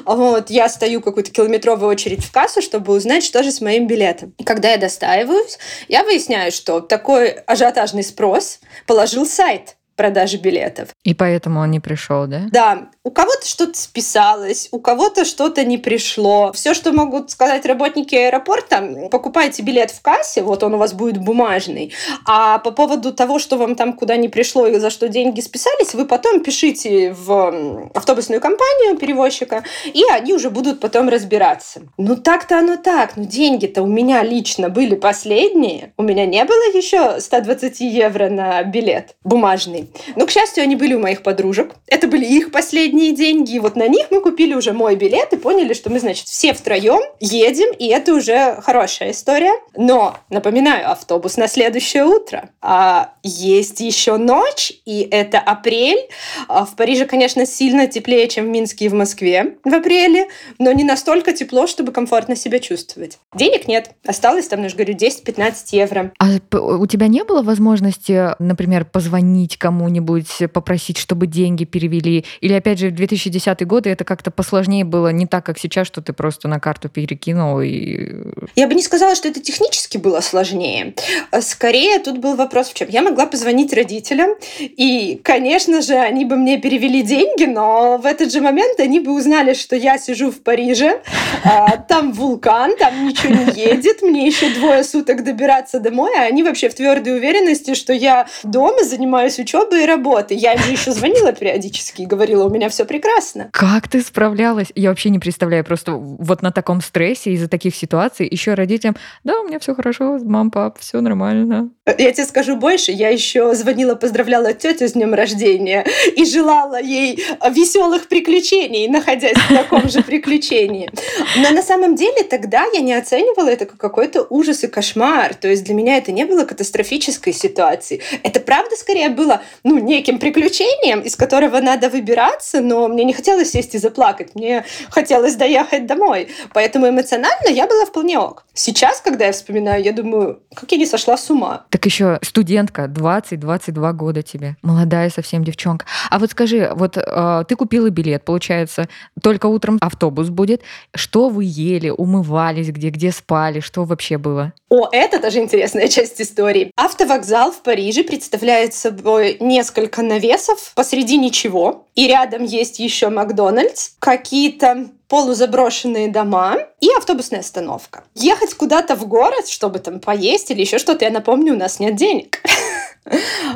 Вот, 0.05 0.49
я 0.49 0.69
стою 0.69 1.01
какую-то 1.01 1.31
километровую 1.31 1.89
очередь 1.89 2.23
в 2.23 2.31
кассу, 2.31 2.61
чтобы 2.61 2.93
узнать, 2.93 3.23
что 3.23 3.43
же 3.43 3.51
с 3.51 3.61
моим 3.61 3.87
билетом. 3.87 4.33
И 4.37 4.43
когда 4.43 4.71
я 4.71 4.77
достаиваюсь, 4.77 5.57
я 5.87 6.03
выясняю, 6.03 6.51
что 6.51 6.76
такой 6.81 7.29
ажиотажный 7.29 8.03
спрос 8.03 8.59
положил 8.85 9.25
сайт 9.25 9.76
продажи 9.97 10.37
билетов. 10.37 10.89
И 11.03 11.13
поэтому 11.13 11.59
он 11.59 11.71
не 11.71 11.79
пришел, 11.79 12.27
да? 12.27 12.43
Да. 12.51 12.89
У 13.03 13.11
кого-то 13.11 13.45
что-то 13.47 13.77
списалось, 13.77 14.69
у 14.71 14.79
кого-то 14.79 15.25
что-то 15.25 15.65
не 15.65 15.77
пришло. 15.77 16.51
Все, 16.53 16.73
что 16.73 16.93
могут 16.93 17.31
сказать 17.31 17.65
работники 17.65 18.15
аэропорта, 18.15 19.09
покупайте 19.11 19.63
билет 19.63 19.91
в 19.91 20.01
кассе, 20.01 20.43
вот 20.43 20.63
он 20.63 20.75
у 20.75 20.77
вас 20.77 20.93
будет 20.93 21.17
бумажный. 21.17 21.93
А 22.25 22.59
по 22.59 22.71
поводу 22.71 23.13
того, 23.13 23.39
что 23.39 23.57
вам 23.57 23.75
там 23.75 23.93
куда 23.93 24.17
не 24.17 24.29
пришло 24.29 24.67
и 24.67 24.77
за 24.77 24.89
что 24.89 25.07
деньги 25.07 25.41
списались, 25.41 25.93
вы 25.93 26.05
потом 26.05 26.43
пишите 26.43 27.13
в 27.13 27.89
автобусную 27.93 28.39
компанию 28.39 28.97
перевозчика, 28.97 29.63
и 29.85 30.03
они 30.11 30.33
уже 30.33 30.49
будут 30.49 30.79
потом 30.79 31.09
разбираться. 31.09 31.81
Ну 31.97 32.15
так-то 32.15 32.59
оно 32.59 32.77
так. 32.77 33.17
Ну 33.17 33.25
деньги-то 33.25 33.81
у 33.81 33.87
меня 33.87 34.21
лично 34.21 34.69
были 34.69 34.95
последние. 34.95 35.93
У 35.97 36.03
меня 36.03 36.25
не 36.25 36.43
было 36.45 36.77
еще 36.77 37.19
120 37.19 37.79
евро 37.81 38.29
на 38.29 38.61
билет 38.63 39.15
бумажный. 39.23 39.86
Но, 40.15 40.25
к 40.25 40.31
счастью, 40.31 40.63
они 40.63 40.75
были 40.75 40.93
у 40.93 40.99
моих 40.99 41.23
подружек. 41.23 41.75
Это 41.87 42.07
были 42.07 42.25
их 42.25 42.51
последние 42.51 43.13
деньги. 43.13 43.55
И 43.55 43.59
вот 43.59 43.75
на 43.75 43.87
них 43.87 44.07
мы 44.11 44.21
купили 44.21 44.53
уже 44.53 44.73
мой 44.73 44.95
билет 44.95 45.33
и 45.33 45.37
поняли, 45.37 45.73
что 45.73 45.89
мы, 45.89 45.99
значит, 45.99 46.27
все 46.27 46.53
втроем 46.53 47.01
едем, 47.19 47.73
и 47.77 47.87
это 47.87 48.13
уже 48.13 48.59
хорошая 48.61 49.11
история. 49.11 49.53
Но, 49.75 50.17
напоминаю, 50.29 50.91
автобус 50.91 51.37
на 51.37 51.47
следующее 51.47 52.05
утро. 52.05 52.49
А 52.61 53.13
есть 53.27 53.79
еще 53.79 54.17
ночь, 54.17 54.73
и 54.85 55.07
это 55.09 55.39
апрель. 55.39 55.99
А 56.47 56.65
в 56.65 56.75
Париже, 56.75 57.05
конечно, 57.05 57.45
сильно 57.45 57.87
теплее, 57.87 58.27
чем 58.27 58.45
в 58.45 58.49
Минске 58.49 58.85
и 58.85 58.89
в 58.89 58.93
Москве 58.93 59.57
в 59.63 59.73
апреле, 59.73 60.27
но 60.59 60.71
не 60.71 60.83
настолько 60.83 61.33
тепло, 61.33 61.67
чтобы 61.67 61.91
комфортно 61.91 62.35
себя 62.35 62.59
чувствовать. 62.59 63.19
Денег 63.35 63.67
нет. 63.67 63.91
Осталось 64.05 64.47
там, 64.47 64.63
я 64.63 64.69
же 64.69 64.75
говорю, 64.75 64.95
10-15 64.95 65.53
евро. 65.71 66.11
А 66.19 66.57
у 66.57 66.85
тебя 66.87 67.07
не 67.07 67.23
было 67.23 67.41
возможности, 67.41 68.35
например, 68.39 68.85
позвонить 68.85 69.57
кому 69.57 69.87
кому-нибудь 69.87 70.51
попросить, 70.53 70.97
чтобы 70.97 71.27
деньги 71.27 71.63
перевели? 71.63 72.25
Или, 72.41 72.53
опять 72.53 72.79
же, 72.79 72.89
в 72.89 72.95
2010 72.95 73.65
годы 73.65 73.89
это 73.89 74.03
как-то 74.03 74.31
посложнее 74.31 74.83
было, 74.83 75.09
не 75.09 75.25
так, 75.25 75.45
как 75.45 75.59
сейчас, 75.59 75.87
что 75.87 76.01
ты 76.01 76.13
просто 76.13 76.47
на 76.47 76.59
карту 76.59 76.89
перекинул 76.89 77.61
и... 77.61 78.33
Я 78.55 78.67
бы 78.67 78.75
не 78.75 78.81
сказала, 78.81 79.15
что 79.15 79.27
это 79.27 79.39
технически 79.39 79.97
было 79.97 80.19
сложнее. 80.19 80.93
Скорее, 81.41 81.99
тут 81.99 82.17
был 82.19 82.35
вопрос 82.35 82.69
в 82.69 82.73
чем. 82.73 82.89
Я 82.89 83.01
могла 83.01 83.16
могла 83.17 83.25
позвонить 83.31 83.73
родителям, 83.73 84.35
и, 84.59 85.19
конечно 85.23 85.81
же, 85.81 85.95
они 85.95 86.23
бы 86.23 86.35
мне 86.35 86.59
перевели 86.59 87.01
деньги, 87.01 87.45
но 87.45 87.97
в 87.97 88.05
этот 88.05 88.31
же 88.31 88.41
момент 88.41 88.79
они 88.79 88.99
бы 88.99 89.11
узнали, 89.11 89.55
что 89.55 89.75
я 89.75 89.97
сижу 89.97 90.29
в 90.29 90.43
Париже, 90.43 91.01
а, 91.43 91.77
там 91.77 92.11
вулкан, 92.11 92.77
там 92.77 93.07
ничего 93.07 93.33
не 93.33 93.59
едет, 93.59 94.03
мне 94.03 94.27
еще 94.27 94.51
двое 94.51 94.83
суток 94.83 95.23
добираться 95.23 95.79
домой, 95.79 96.11
а 96.15 96.25
они 96.25 96.43
вообще 96.43 96.69
в 96.69 96.75
твердой 96.75 97.17
уверенности, 97.17 97.73
что 97.73 97.91
я 97.91 98.27
дома 98.43 98.83
занимаюсь 98.83 99.39
учебой 99.39 99.83
и 99.83 99.87
работой. 99.87 100.37
Я 100.37 100.53
им 100.53 100.71
еще 100.71 100.91
звонила 100.91 101.33
периодически 101.33 102.03
и 102.03 102.05
говорила, 102.05 102.45
у 102.45 102.49
меня 102.51 102.69
все 102.69 102.85
прекрасно. 102.85 103.49
Как 103.51 103.87
ты 103.87 104.01
справлялась? 104.01 104.67
Я 104.75 104.89
вообще 104.89 105.09
не 105.09 105.17
представляю, 105.17 105.63
просто 105.63 105.93
вот 105.93 106.43
на 106.43 106.51
таком 106.51 106.81
стрессе 106.81 107.31
из-за 107.31 107.47
таких 107.47 107.75
ситуаций 107.75 108.27
еще 108.29 108.53
родителям, 108.53 108.95
да, 109.23 109.39
у 109.41 109.47
меня 109.47 109.57
все 109.57 109.73
хорошо, 109.73 110.19
мам, 110.23 110.51
пап, 110.51 110.77
все 110.77 111.01
нормально. 111.01 111.71
Я 111.97 112.11
тебе 112.11 112.25
скажу 112.25 112.57
больше, 112.57 112.91
я 112.91 113.06
еще 113.09 113.53
звонила, 113.55 113.95
поздравляла 113.95 114.53
тетю 114.53 114.87
с 114.87 114.93
днем 114.93 115.13
рождения 115.13 115.85
и 116.15 116.25
желала 116.25 116.81
ей 116.81 117.23
веселых 117.49 118.07
приключений, 118.07 118.87
находясь 118.87 119.37
в 119.37 119.53
таком 119.53 119.89
же 119.89 120.03
приключении. 120.03 120.89
Но 121.37 121.49
на 121.51 121.61
самом 121.61 121.95
деле 121.95 122.23
тогда 122.23 122.65
я 122.73 122.81
не 122.81 122.93
оценивала 122.93 123.49
это 123.49 123.65
как 123.65 123.77
какой-то 123.77 124.27
ужас 124.29 124.63
и 124.63 124.67
кошмар. 124.67 125.33
То 125.33 125.47
есть 125.47 125.63
для 125.63 125.73
меня 125.73 125.97
это 125.97 126.11
не 126.11 126.25
было 126.25 126.43
катастрофической 126.45 127.33
ситуацией. 127.33 128.01
Это 128.23 128.39
правда 128.39 128.75
скорее 128.75 129.09
было 129.09 129.41
ну, 129.63 129.77
неким 129.79 130.19
приключением, 130.19 131.01
из 131.01 131.15
которого 131.15 131.59
надо 131.59 131.89
выбираться, 131.89 132.61
но 132.61 132.87
мне 132.87 133.03
не 133.03 133.13
хотелось 133.13 133.51
сесть 133.51 133.75
и 133.75 133.77
заплакать. 133.77 134.35
Мне 134.35 134.65
хотелось 134.89 135.35
доехать 135.35 135.85
домой. 135.85 136.29
Поэтому 136.53 136.89
эмоционально 136.89 137.49
я 137.49 137.67
была 137.67 137.85
вполне 137.85 138.19
ок. 138.19 138.45
Сейчас, 138.53 139.01
когда 139.01 139.25
я 139.25 139.31
вспоминаю, 139.31 139.83
я 139.83 139.93
думаю, 139.93 140.39
как 140.53 140.71
я 140.71 140.77
не 140.77 140.85
сошла 140.85 141.17
с 141.17 141.29
ума. 141.29 141.65
Так 141.69 141.85
еще 141.85 142.19
студентка, 142.23 142.86
20-22 142.87 143.93
года 143.93 144.21
тебе, 144.21 144.55
молодая 144.61 145.09
совсем 145.09 145.43
девчонка. 145.43 145.85
А 146.09 146.19
вот 146.19 146.31
скажи, 146.31 146.71
вот 146.75 146.97
э, 146.97 147.43
ты 147.47 147.55
купила 147.55 147.89
билет, 147.89 148.25
получается, 148.25 148.87
только 149.21 149.47
утром 149.47 149.77
автобус 149.81 150.29
будет. 150.29 150.61
Что 150.95 151.29
вы 151.29 151.45
ели, 151.45 151.89
умывались, 151.89 152.69
где, 152.69 152.89
где 152.89 153.11
спали, 153.11 153.59
что 153.59 153.83
вообще 153.83 154.17
было? 154.17 154.53
О, 154.69 154.87
это 154.91 155.21
тоже 155.21 155.39
интересная 155.39 155.87
часть 155.87 156.19
истории. 156.21 156.71
Автовокзал 156.75 157.51
в 157.51 157.61
Париже 157.61 158.03
представляет 158.03 158.73
собой 158.73 159.37
несколько 159.39 160.01
навесов 160.01 160.71
посреди 160.75 161.17
ничего, 161.17 161.87
и 161.95 162.07
рядом 162.07 162.43
есть 162.43 162.79
еще 162.79 163.09
Макдональдс, 163.09 163.91
какие-то 163.99 164.89
полузаброшенные 165.07 166.09
дома 166.09 166.57
и 166.79 166.89
автобусная 166.97 167.39
остановка. 167.39 168.03
Ехать 168.13 168.53
куда-то 168.53 168.95
в 168.95 169.07
город, 169.07 169.47
чтобы 169.47 169.79
там 169.79 169.99
поесть 169.99 170.51
или 170.51 170.61
еще 170.61 170.77
что-то, 170.79 171.05
я 171.05 171.11
напомню, 171.11 171.53
у 171.53 171.57
нас 171.57 171.79
нет 171.79 171.95
денег. 171.95 172.41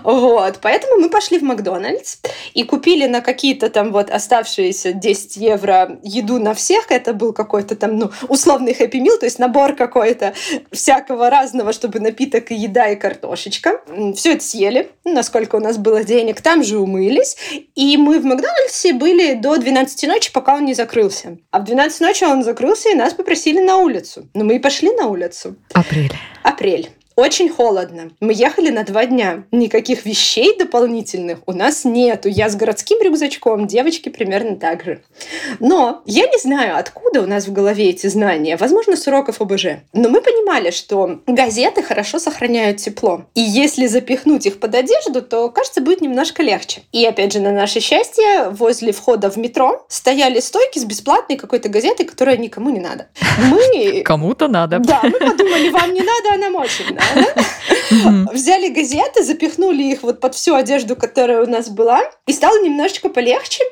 Вот, 0.03 0.60
поэтому 0.62 0.98
мы 0.98 1.10
пошли 1.10 1.39
в 1.39 1.43
Макдональдс 1.43 2.17
и 2.53 2.63
купили 2.63 3.08
на 3.08 3.22
какие-то 3.22 3.70
там 3.70 3.91
вот 3.91 4.10
оставшиеся 4.10 4.93
10 4.93 5.38
евро 5.38 6.00
еду 6.03 6.39
на 6.39 6.53
всех. 6.53 6.91
Это 6.91 7.13
был 7.13 7.34
какой-то 7.34 7.75
там, 7.75 7.98
ну, 7.98 8.12
условный 8.27 8.74
хэппи 8.74 8.98
мил, 8.98 9.17
то 9.17 9.25
есть 9.25 9.39
набор 9.39 9.75
какой-то 9.75 10.34
всякого 10.72 11.29
разного, 11.29 11.74
чтобы 11.74 12.00
напиток 12.00 12.51
и 12.51 12.55
еда, 12.55 12.89
и 12.89 12.96
картошечка. 12.96 13.81
Все 14.15 14.34
это 14.34 14.43
съели, 14.43 14.89
насколько 15.03 15.55
у 15.58 15.60
нас 15.60 15.77
было 15.77 16.03
денег. 16.03 16.41
Там 16.41 16.63
же 16.63 16.77
умылись. 16.77 17.38
И 17.75 17.98
мы 17.98 18.20
в 18.20 18.25
Макдональдсе 18.25 18.93
были 18.93 19.34
до 19.34 19.58
12 19.58 20.08
ночи, 20.08 20.31
пока 20.31 20.55
он 20.55 20.65
не 20.65 20.74
закрылся. 20.74 21.38
А 21.51 21.60
в 21.60 21.63
12 21.65 22.01
ночи 22.01 22.24
он 22.24 22.43
закрылся, 22.43 22.89
и 22.89 22.96
нас 22.96 23.13
попросили 23.13 23.60
на 23.60 23.77
улицу. 23.77 24.27
Но 24.34 24.43
мы 24.43 24.55
и 24.55 24.60
пошли 24.60 24.91
на 24.91 25.08
улицу. 25.08 25.55
Апрель. 25.74 26.13
Апрель. 26.43 26.89
Очень 27.22 27.50
холодно. 27.50 28.10
Мы 28.20 28.34
ехали 28.34 28.72
на 28.72 28.84
два 28.84 29.06
дня. 29.06 29.44
Никаких 29.51 30.08
вещей 30.08 30.58
дополнительных 30.58 31.38
у 31.46 31.51
нас 31.51 31.86
нету. 31.86 32.28
Я 32.28 32.50
с 32.50 32.56
городским 32.56 33.00
рюкзачком, 33.00 33.68
девочки 33.68 34.10
примерно 34.10 34.56
так 34.56 34.84
же. 34.84 35.04
Но 35.60 36.01
я 36.08 36.25
не 36.25 36.40
знаю, 36.40 36.80
откуда 36.80 37.22
у 37.22 37.28
нас 37.28 37.46
в 37.46 37.54
голове 37.54 37.92
эти 37.92 38.08
знания. 38.08 38.58
Возможно, 38.58 38.96
с 38.96 39.06
уроков 39.06 39.40
ОБЖ. 39.40 39.66
Но 39.94 40.10
мы 40.10 40.22
понимали, 40.22 40.72
что 40.72 41.20
газеты 41.28 41.84
хорошо 41.84 42.18
сохраняют 42.18 42.78
тепло. 42.78 43.25
И 43.36 43.42
если 43.42 43.86
запихнуть 43.86 44.48
их 44.48 44.60
под 44.60 44.74
одежду, 44.74 45.22
то, 45.22 45.48
кажется, 45.50 45.82
будет 45.82 46.01
немножко 46.01 46.42
легче. 46.42 46.82
И 46.92 47.06
опять 47.06 47.34
же, 47.34 47.40
на 47.40 47.51
наше 47.51 47.82
счастье, 47.82 48.50
возле 48.50 48.94
входа 48.94 49.30
в 49.30 49.38
метро 49.38 49.86
стояли 49.90 50.40
стойки 50.40 50.80
с 50.80 50.86
бесплатной 50.86 51.38
какой-то 51.38 51.70
газетой, 51.70 52.08
которая 52.08 52.38
никому 52.38 52.72
не 52.72 52.80
надо. 52.80 53.10
Мы... 53.38 54.01
Кому-то 54.06 54.48
надо. 54.48 54.80
Да, 54.80 55.01
мы 55.04 55.20
подумали, 55.20 55.70
вам 55.70 55.94
не 55.94 56.01
надо, 56.01 56.34
а 56.34 56.38
нам 56.38 56.56
очень 56.56 56.98
Взяли 58.32 58.70
газеты, 58.70 59.24
запихнули 59.24 59.84
их 59.84 60.03
вот 60.03 60.20
под 60.20 60.36
всю 60.36 60.56
одежду, 60.56 60.96
которая 60.96 61.44
у 61.44 61.50
нас 61.50 61.70
была, 61.70 62.01
и 62.25 62.34
стало 62.34 62.62
немножечко 62.62 63.10
полегче. 63.10 63.63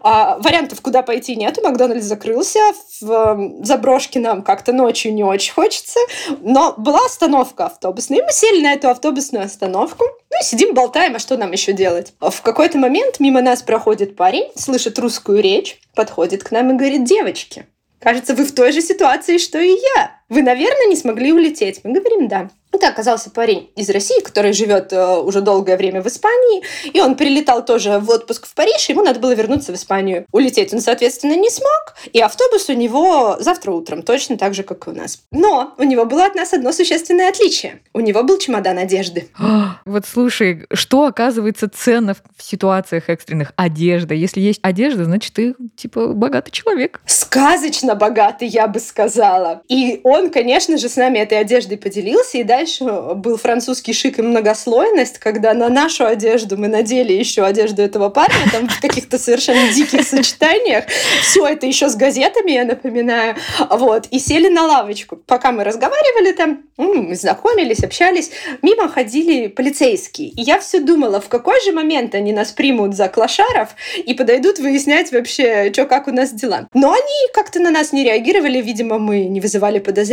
А, 0.00 0.38
вариантов, 0.38 0.80
куда 0.80 1.02
пойти, 1.02 1.36
нету. 1.36 1.60
Макдональдс 1.62 2.04
закрылся. 2.04 2.60
В 3.00 3.10
эм, 3.10 3.64
заброшке 3.64 4.20
нам 4.20 4.42
как-то 4.42 4.72
ночью 4.72 5.12
не 5.12 5.24
очень 5.24 5.52
хочется. 5.52 5.98
Но 6.40 6.74
была 6.76 7.04
остановка 7.04 7.66
автобусная, 7.66 8.18
и 8.18 8.22
мы 8.22 8.32
сели 8.32 8.62
на 8.62 8.72
эту 8.72 8.88
автобусную 8.88 9.44
остановку. 9.44 10.04
Ну 10.04 10.36
сидим, 10.42 10.74
болтаем, 10.74 11.16
а 11.16 11.18
что 11.18 11.36
нам 11.36 11.52
еще 11.52 11.72
делать? 11.72 12.12
В 12.20 12.42
какой-то 12.42 12.78
момент 12.78 13.20
мимо 13.20 13.40
нас 13.40 13.62
проходит 13.62 14.16
парень, 14.16 14.50
слышит 14.56 14.98
русскую 14.98 15.40
речь, 15.40 15.80
подходит 15.94 16.42
к 16.44 16.50
нам 16.50 16.70
и 16.70 16.74
говорит, 16.74 17.04
девочки, 17.04 17.66
кажется, 18.00 18.34
вы 18.34 18.44
в 18.44 18.54
той 18.54 18.72
же 18.72 18.80
ситуации, 18.80 19.38
что 19.38 19.58
и 19.58 19.70
я. 19.96 20.20
Вы, 20.28 20.42
наверное, 20.42 20.86
не 20.86 20.96
смогли 20.96 21.32
улететь. 21.32 21.80
Мы 21.84 21.92
говорим, 21.92 22.28
да. 22.28 22.50
Это 22.74 22.88
оказался 22.88 23.30
парень 23.30 23.70
из 23.76 23.88
России, 23.88 24.20
который 24.20 24.52
живет 24.52 24.92
э, 24.92 25.18
уже 25.18 25.40
долгое 25.42 25.76
время 25.76 26.02
в 26.02 26.08
Испании, 26.08 26.64
и 26.92 27.00
он 27.00 27.14
прилетал 27.14 27.64
тоже 27.64 28.00
в 28.00 28.10
отпуск 28.10 28.46
в 28.46 28.54
Париж, 28.54 28.88
ему 28.88 29.02
надо 29.04 29.20
было 29.20 29.32
вернуться 29.32 29.70
в 29.70 29.76
Испанию. 29.76 30.26
Улететь 30.32 30.74
он, 30.74 30.80
соответственно, 30.80 31.36
не 31.36 31.50
смог, 31.50 31.94
и 32.12 32.20
автобус 32.20 32.68
у 32.68 32.72
него 32.72 33.36
завтра 33.38 33.70
утром, 33.70 34.02
точно 34.02 34.36
так 34.36 34.54
же, 34.54 34.64
как 34.64 34.88
и 34.88 34.90
у 34.90 34.92
нас. 34.92 35.20
Но 35.30 35.74
у 35.78 35.84
него 35.84 36.04
было 36.04 36.26
от 36.26 36.34
нас 36.34 36.52
одно 36.52 36.72
существенное 36.72 37.28
отличие. 37.28 37.80
У 37.92 38.00
него 38.00 38.24
был 38.24 38.38
чемодан 38.38 38.78
одежды. 38.78 39.28
Вот 39.84 40.06
слушай, 40.06 40.66
что 40.72 41.04
оказывается 41.04 41.68
ценно 41.68 42.14
в 42.14 42.42
ситуациях 42.42 43.08
экстренных? 43.08 43.52
Одежда. 43.56 44.14
Если 44.14 44.40
есть 44.40 44.58
одежда, 44.62 45.04
значит, 45.04 45.34
ты, 45.34 45.54
типа, 45.76 46.08
богатый 46.08 46.50
человек. 46.50 47.00
Сказочно 47.06 47.94
богатый, 47.94 48.48
я 48.48 48.66
бы 48.66 48.80
сказала. 48.80 49.62
И 49.68 50.00
он, 50.02 50.13
конечно 50.30 50.78
же, 50.78 50.88
с 50.88 50.96
нами 50.96 51.18
этой 51.18 51.38
одеждой 51.38 51.76
поделился, 51.78 52.38
и 52.38 52.42
дальше 52.42 52.84
был 52.84 53.36
французский 53.36 53.92
шик 53.92 54.18
и 54.18 54.22
многослойность, 54.22 55.18
когда 55.18 55.54
на 55.54 55.68
нашу 55.68 56.06
одежду 56.06 56.56
мы 56.56 56.68
надели 56.68 57.12
еще 57.12 57.44
одежду 57.44 57.82
этого 57.82 58.08
парня, 58.08 58.50
там 58.52 58.68
в 58.68 58.80
каких-то 58.80 59.18
совершенно 59.18 59.72
диких 59.72 60.06
сочетаниях. 60.06 60.84
Все 61.22 61.46
это 61.46 61.66
еще 61.66 61.88
с 61.88 61.96
газетами, 61.96 62.52
я 62.52 62.64
напоминаю. 62.64 63.36
Вот. 63.70 64.06
И 64.10 64.18
сели 64.18 64.48
на 64.48 64.66
лавочку. 64.66 65.16
Пока 65.16 65.52
мы 65.52 65.64
разговаривали 65.64 66.32
там, 66.32 66.62
мы 66.76 67.14
знакомились, 67.14 67.82
общались, 67.82 68.30
мимо 68.62 68.88
ходили 68.88 69.48
полицейские. 69.48 70.28
И 70.28 70.42
я 70.42 70.60
все 70.60 70.80
думала, 70.80 71.20
в 71.20 71.28
какой 71.28 71.60
же 71.64 71.72
момент 71.72 72.14
они 72.14 72.32
нас 72.32 72.52
примут 72.52 72.94
за 72.94 73.08
клошаров 73.08 73.70
и 73.96 74.14
подойдут 74.14 74.58
выяснять 74.58 75.12
вообще, 75.12 75.72
что 75.72 75.86
как 75.86 76.08
у 76.08 76.12
нас 76.12 76.32
дела. 76.32 76.68
Но 76.74 76.92
они 76.92 77.32
как-то 77.32 77.60
на 77.60 77.70
нас 77.70 77.92
не 77.92 78.04
реагировали, 78.04 78.60
видимо, 78.60 78.98
мы 78.98 79.24
не 79.24 79.40
вызывали 79.40 79.78
подозрений. 79.78 80.03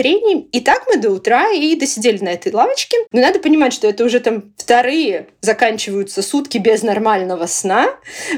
И 0.52 0.60
так 0.62 0.86
мы 0.88 0.98
до 0.98 1.12
утра 1.12 1.52
и 1.52 1.76
досидели 1.76 2.24
на 2.24 2.30
этой 2.30 2.52
лавочке. 2.52 2.98
Но 3.12 3.22
надо 3.22 3.40
понимать, 3.40 3.74
что 3.74 3.88
это 3.88 4.04
уже 4.04 4.20
там 4.20 4.54
вторые 4.58 5.28
заканчиваются 5.42 6.22
сутки 6.22 6.58
без 6.58 6.84
нормального 6.84 7.46
сна. 7.46 7.90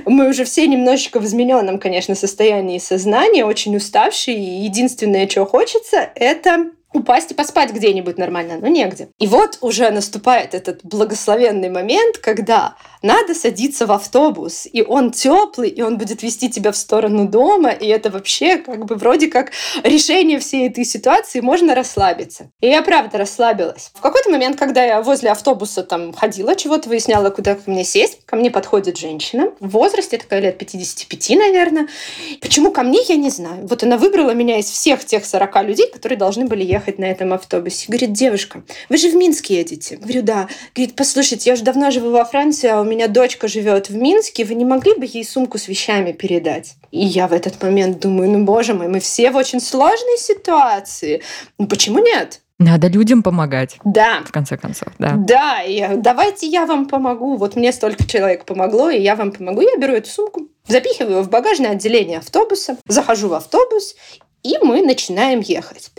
Мы 0.06 0.30
уже 0.30 0.46
все 0.46 0.68
немножечко 0.68 1.20
в 1.20 1.26
измененном, 1.26 1.80
конечно, 1.80 2.16
состоянии 2.16 2.80
сознания, 2.80 3.46
очень 3.46 3.76
уставшие. 3.76 4.38
И 4.38 4.64
единственное, 4.64 5.28
что 5.28 5.46
хочется, 5.46 6.10
это 6.16 6.72
упасть 6.94 7.32
и 7.32 7.34
поспать 7.34 7.72
где-нибудь 7.72 8.18
нормально, 8.18 8.58
но 8.62 8.68
негде. 8.68 9.10
И 9.20 9.28
вот 9.28 9.58
уже 9.62 9.90
наступает 9.90 10.54
этот 10.54 10.84
благословенный 10.84 11.70
момент, 11.70 12.18
когда 12.20 12.76
надо 13.02 13.34
садиться 13.34 13.86
в 13.86 13.92
автобус, 13.92 14.68
и 14.72 14.82
он 14.82 15.12
теплый, 15.12 15.70
и 15.70 15.82
он 15.82 15.98
будет 15.98 16.24
вести 16.24 16.50
тебя 16.50 16.72
в 16.72 16.78
сторону 16.78 17.28
дома, 17.28 17.72
и 17.72 17.88
это 17.88 18.10
вообще 18.10 18.58
как 18.58 18.86
бы 18.86 18.96
вроде 18.96 19.28
как 19.28 19.52
решение 19.84 20.40
всей 20.40 20.70
этой 20.70 20.86
ситуации, 20.86 21.42
можно 21.42 21.76
расслабиться. 21.76 22.52
И 22.62 22.68
я 22.68 22.82
правда 22.82 23.18
расслабилась. 23.18 23.92
В 23.94 24.02
какой-то 24.02 24.30
момент, 24.30 24.58
когда 24.58 24.84
я 24.84 25.02
возле 25.02 25.32
автобуса 25.32 25.84
там 25.84 26.14
ходила, 26.14 26.56
чего-то 26.56 26.90
выясняла, 26.90 27.30
куда 27.30 27.58
мне 27.66 27.84
сесть, 27.84 28.26
ко 28.26 28.36
мне 28.36 28.52
подходит 28.52 28.98
женщина 28.98 29.52
в 29.60 29.70
возрасте, 29.70 30.18
такая 30.18 30.40
лет 30.40 30.58
55, 30.58 31.30
наверное. 31.38 31.88
Почему 32.40 32.72
ко 32.72 32.84
мне, 32.84 33.00
я 33.08 33.16
не 33.16 33.30
знаю. 33.30 33.68
Вот 33.68 33.84
она 33.84 33.98
выбрала 33.98 34.32
меня 34.32 34.60
из 34.60 34.66
всех 34.66 35.04
тех 35.04 35.26
40 35.26 35.64
людей, 35.64 35.90
которые 35.92 36.18
должны 36.18 36.46
были 36.46 36.64
ехать 36.64 36.83
на 36.98 37.06
этом 37.06 37.34
автобусе. 37.34 37.86
Говорит, 37.90 38.14
девушка, 38.14 38.64
вы 38.90 38.98
же 38.98 39.10
в 39.10 39.16
Минск 39.16 39.48
едете? 39.48 39.98
Говорю, 39.98 40.24
да. 40.24 40.48
Говорит, 40.74 40.96
послушайте, 40.96 41.50
я 41.50 41.54
уже 41.54 41.64
давно 41.64 41.92
живу 41.92 42.12
во 42.12 42.26
Франции, 42.26 42.70
а 42.70 42.82
у 42.82 42.84
меня 42.84 43.04
меня 43.04 43.14
дочка 43.14 43.48
живет 43.48 43.90
в 43.90 43.96
Минске, 43.96 44.46
вы 44.46 44.56
не 44.56 44.66
могли 44.66 44.96
бы 44.96 45.06
ей 45.06 45.26
сумку 45.26 45.58
с 45.58 45.68
вещами 45.68 46.12
передать? 46.12 46.76
И 46.92 47.04
я 47.04 47.28
в 47.28 47.34
этот 47.34 47.62
момент 47.62 48.00
думаю, 48.00 48.30
ну, 48.30 48.46
боже 48.46 48.74
мой, 48.74 48.88
мы 48.88 49.00
все 49.00 49.32
в 49.32 49.36
очень 49.36 49.60
сложной 49.60 50.18
ситуации. 50.18 51.22
Ну, 51.58 51.68
почему 51.68 52.00
нет? 52.00 52.42
Надо 52.60 52.88
людям 52.88 53.24
помогать. 53.24 53.78
Да. 53.84 54.22
В 54.26 54.32
конце 54.32 54.58
концов, 54.58 54.90
да. 55.00 55.16
Да, 55.18 55.64
и 55.64 55.98
давайте 55.98 56.48
я 56.48 56.66
вам 56.66 56.88
помогу. 56.88 57.36
Вот 57.36 57.56
мне 57.56 57.74
столько 57.74 58.08
человек 58.08 58.46
помогло, 58.46 58.90
и 58.90 59.02
я 59.02 59.16
вам 59.16 59.32
помогу. 59.32 59.62
Я 59.62 59.76
беру 59.78 59.94
эту 59.94 60.10
сумку, 60.10 60.48
запихиваю 60.68 61.24
в 61.24 61.30
багажное 61.30 61.72
отделение 61.72 62.20
автобуса, 62.20 62.78
захожу 62.88 63.28
в 63.28 63.34
автобус 63.34 63.96
и 64.44 64.58
мы 64.62 64.82
начинаем 64.82 65.40
ехать. 65.40 65.92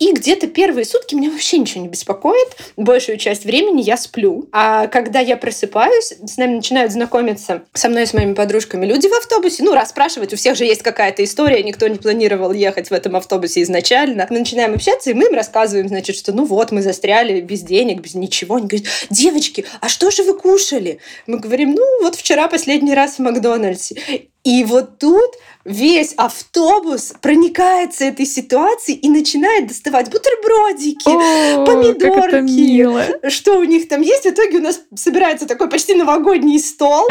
И 0.00 0.12
где-то 0.12 0.48
первые 0.48 0.84
сутки 0.84 1.14
меня 1.14 1.30
вообще 1.30 1.58
ничего 1.58 1.82
не 1.82 1.88
беспокоит. 1.88 2.48
Большую 2.76 3.16
часть 3.16 3.44
времени 3.44 3.80
я 3.80 3.96
сплю. 3.96 4.48
А 4.50 4.88
когда 4.88 5.20
я 5.20 5.36
просыпаюсь, 5.36 6.12
с 6.24 6.36
нами 6.36 6.56
начинают 6.56 6.90
знакомиться 6.92 7.62
со 7.74 7.88
мной 7.88 8.02
и 8.02 8.06
с 8.06 8.12
моими 8.12 8.34
подружками 8.34 8.84
люди 8.86 9.06
в 9.06 9.12
автобусе. 9.12 9.62
Ну, 9.62 9.72
расспрашивать, 9.74 10.32
у 10.32 10.36
всех 10.36 10.56
же 10.56 10.64
есть 10.64 10.82
какая-то 10.82 11.22
история, 11.22 11.62
никто 11.62 11.86
не 11.86 11.98
планировал 11.98 12.52
ехать 12.52 12.90
в 12.90 12.92
этом 12.92 13.14
автобусе 13.14 13.62
изначально. 13.62 14.26
Мы 14.30 14.40
начинаем 14.40 14.74
общаться, 14.74 15.10
и 15.10 15.14
мы 15.14 15.26
им 15.26 15.34
рассказываем, 15.34 15.86
значит, 15.86 16.16
что 16.16 16.32
ну 16.32 16.44
вот, 16.44 16.72
мы 16.72 16.82
застряли 16.82 17.40
без 17.40 17.62
денег, 17.62 18.00
без 18.00 18.14
ничего. 18.14 18.56
Они 18.56 18.66
говорят, 18.66 18.88
девочки, 19.10 19.64
а 19.80 19.88
что 19.88 20.10
же 20.10 20.24
вы 20.24 20.36
кушали? 20.36 20.98
Мы 21.28 21.38
говорим, 21.38 21.74
ну 21.74 22.02
вот 22.02 22.16
вчера 22.16 22.48
последний 22.48 22.94
раз 22.94 23.16
в 23.16 23.18
Макдональдсе. 23.20 24.28
И 24.44 24.64
вот 24.64 24.98
тут 24.98 25.36
весь 25.64 26.14
автобус 26.16 27.12
проникается 27.20 28.04
этой 28.04 28.26
ситуацией 28.26 28.98
и 28.98 29.08
начинает 29.08 29.66
доставать 29.68 30.10
бутербродики, 30.10 31.08
О, 31.08 31.64
помидорки, 31.64 33.30
что 33.30 33.58
у 33.58 33.64
них 33.64 33.88
там 33.88 34.00
есть. 34.00 34.24
В 34.24 34.30
итоге 34.30 34.58
у 34.58 34.62
нас 34.62 34.80
собирается 34.94 35.46
такой 35.46 35.68
почти 35.68 35.94
новогодний 35.94 36.58
стол. 36.58 37.08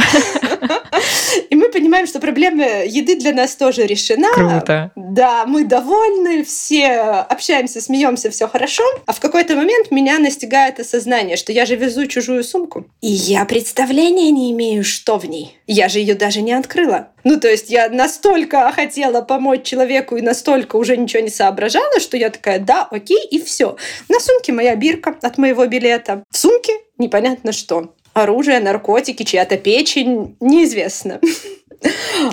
И 1.50 1.56
мы 1.56 1.70
понимаем, 1.70 2.08
что 2.08 2.20
проблема 2.20 2.84
еды 2.86 3.16
для 3.16 3.34
нас 3.34 3.56
тоже 3.56 3.86
решена. 3.86 4.30
Круто. 4.34 4.92
Да, 4.96 5.46
мы 5.46 5.64
довольны, 5.64 6.44
все 6.44 6.92
общаемся, 6.92 7.82
смеемся, 7.82 8.30
все 8.30 8.48
хорошо. 8.48 8.84
А 9.06 9.14
в 9.14 9.20
какой-то 9.20 9.56
момент 9.56 9.92
меня 9.92 10.20
настигает 10.20 10.80
осознание, 10.80 11.38
что 11.38 11.52
я 11.52 11.66
же 11.66 11.76
везу 11.76 12.06
чужую 12.08 12.44
сумку. 12.44 12.86
И 13.02 13.08
я 13.08 13.46
представления 13.46 14.32
не 14.32 14.52
имею, 14.52 14.84
что 14.84 15.18
в 15.18 15.26
ней. 15.26 15.58
Я 15.68 15.90
же 15.90 16.00
ее 16.00 16.16
даже 16.16 16.42
не 16.42 16.54
открыла. 16.54 17.10
Ну, 17.24 17.40
то 17.40 17.48
есть 17.48 17.70
я 17.70 17.90
настолько 17.90 18.41
хотела 18.48 19.22
помочь 19.22 19.64
человеку 19.64 20.16
и 20.18 20.22
настолько 20.22 20.76
уже 20.76 20.98
ничего 20.98 21.24
не 21.24 21.30
соображала, 21.30 22.00
что 22.00 22.18
я 22.18 22.30
такая, 22.30 22.60
да, 22.60 22.88
окей, 22.90 23.26
и 23.30 23.42
все. 23.42 23.78
На 24.10 24.20
сумке 24.20 24.52
моя 24.52 24.76
бирка 24.76 25.16
от 25.22 25.38
моего 25.38 25.66
билета. 25.66 26.24
В 26.30 26.38
сумке 26.38 26.74
непонятно 26.98 27.52
что. 27.52 27.94
Оружие, 28.14 28.60
наркотики, 28.60 29.24
чья-то 29.24 29.58
печень, 29.58 30.36
неизвестно. 30.40 31.20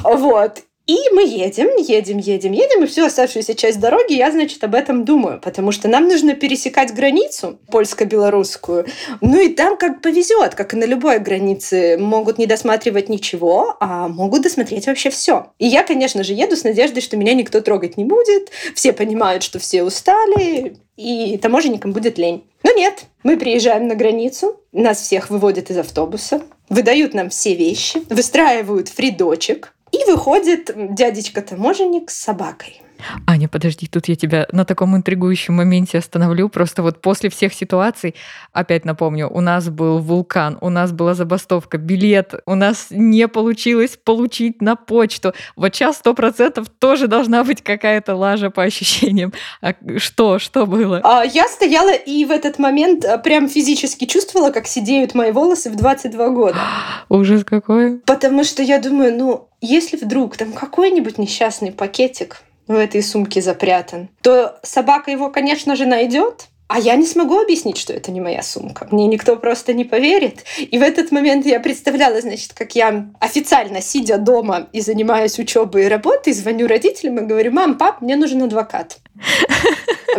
Вот. 0.02 0.58
И 0.88 0.96
мы 1.12 1.22
едем, 1.22 1.68
едем, 1.76 2.16
едем, 2.16 2.52
едем, 2.52 2.82
и 2.82 2.86
всю 2.86 3.04
оставшуюся 3.04 3.54
часть 3.54 3.78
дороги 3.78 4.14
я, 4.14 4.30
значит, 4.32 4.64
об 4.64 4.74
этом 4.74 5.04
думаю, 5.04 5.38
потому 5.38 5.70
что 5.70 5.86
нам 5.86 6.08
нужно 6.08 6.32
пересекать 6.32 6.94
границу 6.94 7.58
польско-белорусскую. 7.70 8.86
Ну 9.20 9.38
и 9.38 9.50
там 9.50 9.76
как 9.76 10.00
повезет, 10.00 10.54
как 10.54 10.72
и 10.72 10.76
на 10.78 10.84
любой 10.84 11.18
границе. 11.18 11.98
Могут 11.98 12.38
не 12.38 12.46
досматривать 12.46 13.10
ничего, 13.10 13.76
а 13.80 14.08
могут 14.08 14.44
досмотреть 14.44 14.86
вообще 14.86 15.10
все. 15.10 15.52
И 15.58 15.66
я, 15.66 15.82
конечно 15.82 16.24
же, 16.24 16.32
еду 16.32 16.56
с 16.56 16.64
надеждой, 16.64 17.02
что 17.02 17.18
меня 17.18 17.34
никто 17.34 17.60
трогать 17.60 17.98
не 17.98 18.06
будет. 18.06 18.48
Все 18.74 18.94
понимают, 18.94 19.42
что 19.42 19.58
все 19.58 19.82
устали, 19.82 20.78
и 20.96 21.36
таможенникам 21.36 21.92
будет 21.92 22.16
лень. 22.16 22.44
Но 22.62 22.72
нет, 22.72 23.04
мы 23.22 23.36
приезжаем 23.36 23.88
на 23.88 23.94
границу, 23.94 24.60
нас 24.72 25.00
всех 25.00 25.30
выводят 25.30 25.70
из 25.70 25.76
автобуса, 25.76 26.42
выдают 26.68 27.14
нам 27.14 27.30
все 27.30 27.54
вещи, 27.54 28.02
выстраивают 28.08 28.88
фридочек, 28.88 29.74
и 29.92 30.04
выходит 30.10 30.70
дядечка-таможенник 30.94 32.10
с 32.10 32.16
собакой. 32.16 32.82
Аня, 33.26 33.48
подожди, 33.48 33.86
тут 33.86 34.08
я 34.08 34.16
тебя 34.16 34.46
на 34.52 34.64
таком 34.64 34.96
интригующем 34.96 35.54
моменте 35.54 35.98
остановлю. 35.98 36.48
Просто 36.48 36.82
вот 36.82 37.00
после 37.00 37.30
всех 37.30 37.54
ситуаций, 37.54 38.14
опять 38.52 38.84
напомню, 38.84 39.28
у 39.28 39.40
нас 39.40 39.68
был 39.68 39.98
вулкан, 39.98 40.58
у 40.60 40.70
нас 40.70 40.92
была 40.92 41.14
забастовка, 41.14 41.78
билет, 41.78 42.34
у 42.46 42.54
нас 42.54 42.88
не 42.90 43.28
получилось 43.28 43.98
получить 44.02 44.60
на 44.60 44.76
почту. 44.76 45.32
Вот 45.56 45.74
сейчас 45.74 45.98
сто 45.98 46.14
процентов 46.14 46.68
тоже 46.68 47.08
должна 47.08 47.44
быть 47.44 47.62
какая-то 47.62 48.14
лажа 48.14 48.50
по 48.50 48.62
ощущениям. 48.62 49.32
А 49.60 49.74
что? 49.98 50.38
Что 50.38 50.66
было? 50.66 51.00
А, 51.04 51.24
я 51.24 51.46
стояла 51.48 51.92
и 51.92 52.24
в 52.24 52.30
этот 52.30 52.58
момент 52.58 53.04
а, 53.04 53.18
прям 53.18 53.48
физически 53.48 54.04
чувствовала, 54.04 54.50
как 54.50 54.66
сидеют 54.66 55.14
мои 55.14 55.30
волосы 55.30 55.70
в 55.70 55.76
22 55.76 56.28
года. 56.30 56.58
Ужас 57.08 57.44
какой. 57.44 57.98
Потому 57.98 58.44
что 58.44 58.62
я 58.62 58.78
думаю, 58.78 59.16
ну, 59.16 59.48
если 59.60 59.96
вдруг 59.96 60.36
там 60.36 60.52
какой-нибудь 60.52 61.18
несчастный 61.18 61.72
пакетик 61.72 62.42
в 62.68 62.74
этой 62.74 63.02
сумке 63.02 63.40
запрятан, 63.40 64.08
то 64.22 64.58
собака 64.62 65.10
его, 65.10 65.30
конечно 65.30 65.74
же, 65.74 65.86
найдет, 65.86 66.48
а 66.68 66.78
я 66.78 66.96
не 66.96 67.06
смогу 67.06 67.40
объяснить, 67.40 67.78
что 67.78 67.94
это 67.94 68.10
не 68.10 68.20
моя 68.20 68.42
сумка. 68.42 68.86
Мне 68.90 69.06
никто 69.06 69.36
просто 69.36 69.72
не 69.72 69.84
поверит. 69.84 70.44
И 70.58 70.78
в 70.78 70.82
этот 70.82 71.10
момент 71.10 71.46
я 71.46 71.60
представляла, 71.60 72.20
значит, 72.20 72.52
как 72.52 72.74
я 72.74 73.06
официально, 73.20 73.80
сидя 73.80 74.18
дома 74.18 74.68
и 74.72 74.82
занимаясь 74.82 75.38
учебой 75.38 75.86
и 75.86 75.88
работой, 75.88 76.34
звоню 76.34 76.66
родителям 76.66 77.18
и 77.18 77.26
говорю, 77.26 77.52
мам, 77.52 77.78
пап, 77.78 78.02
мне 78.02 78.16
нужен 78.16 78.42
адвокат. 78.42 78.98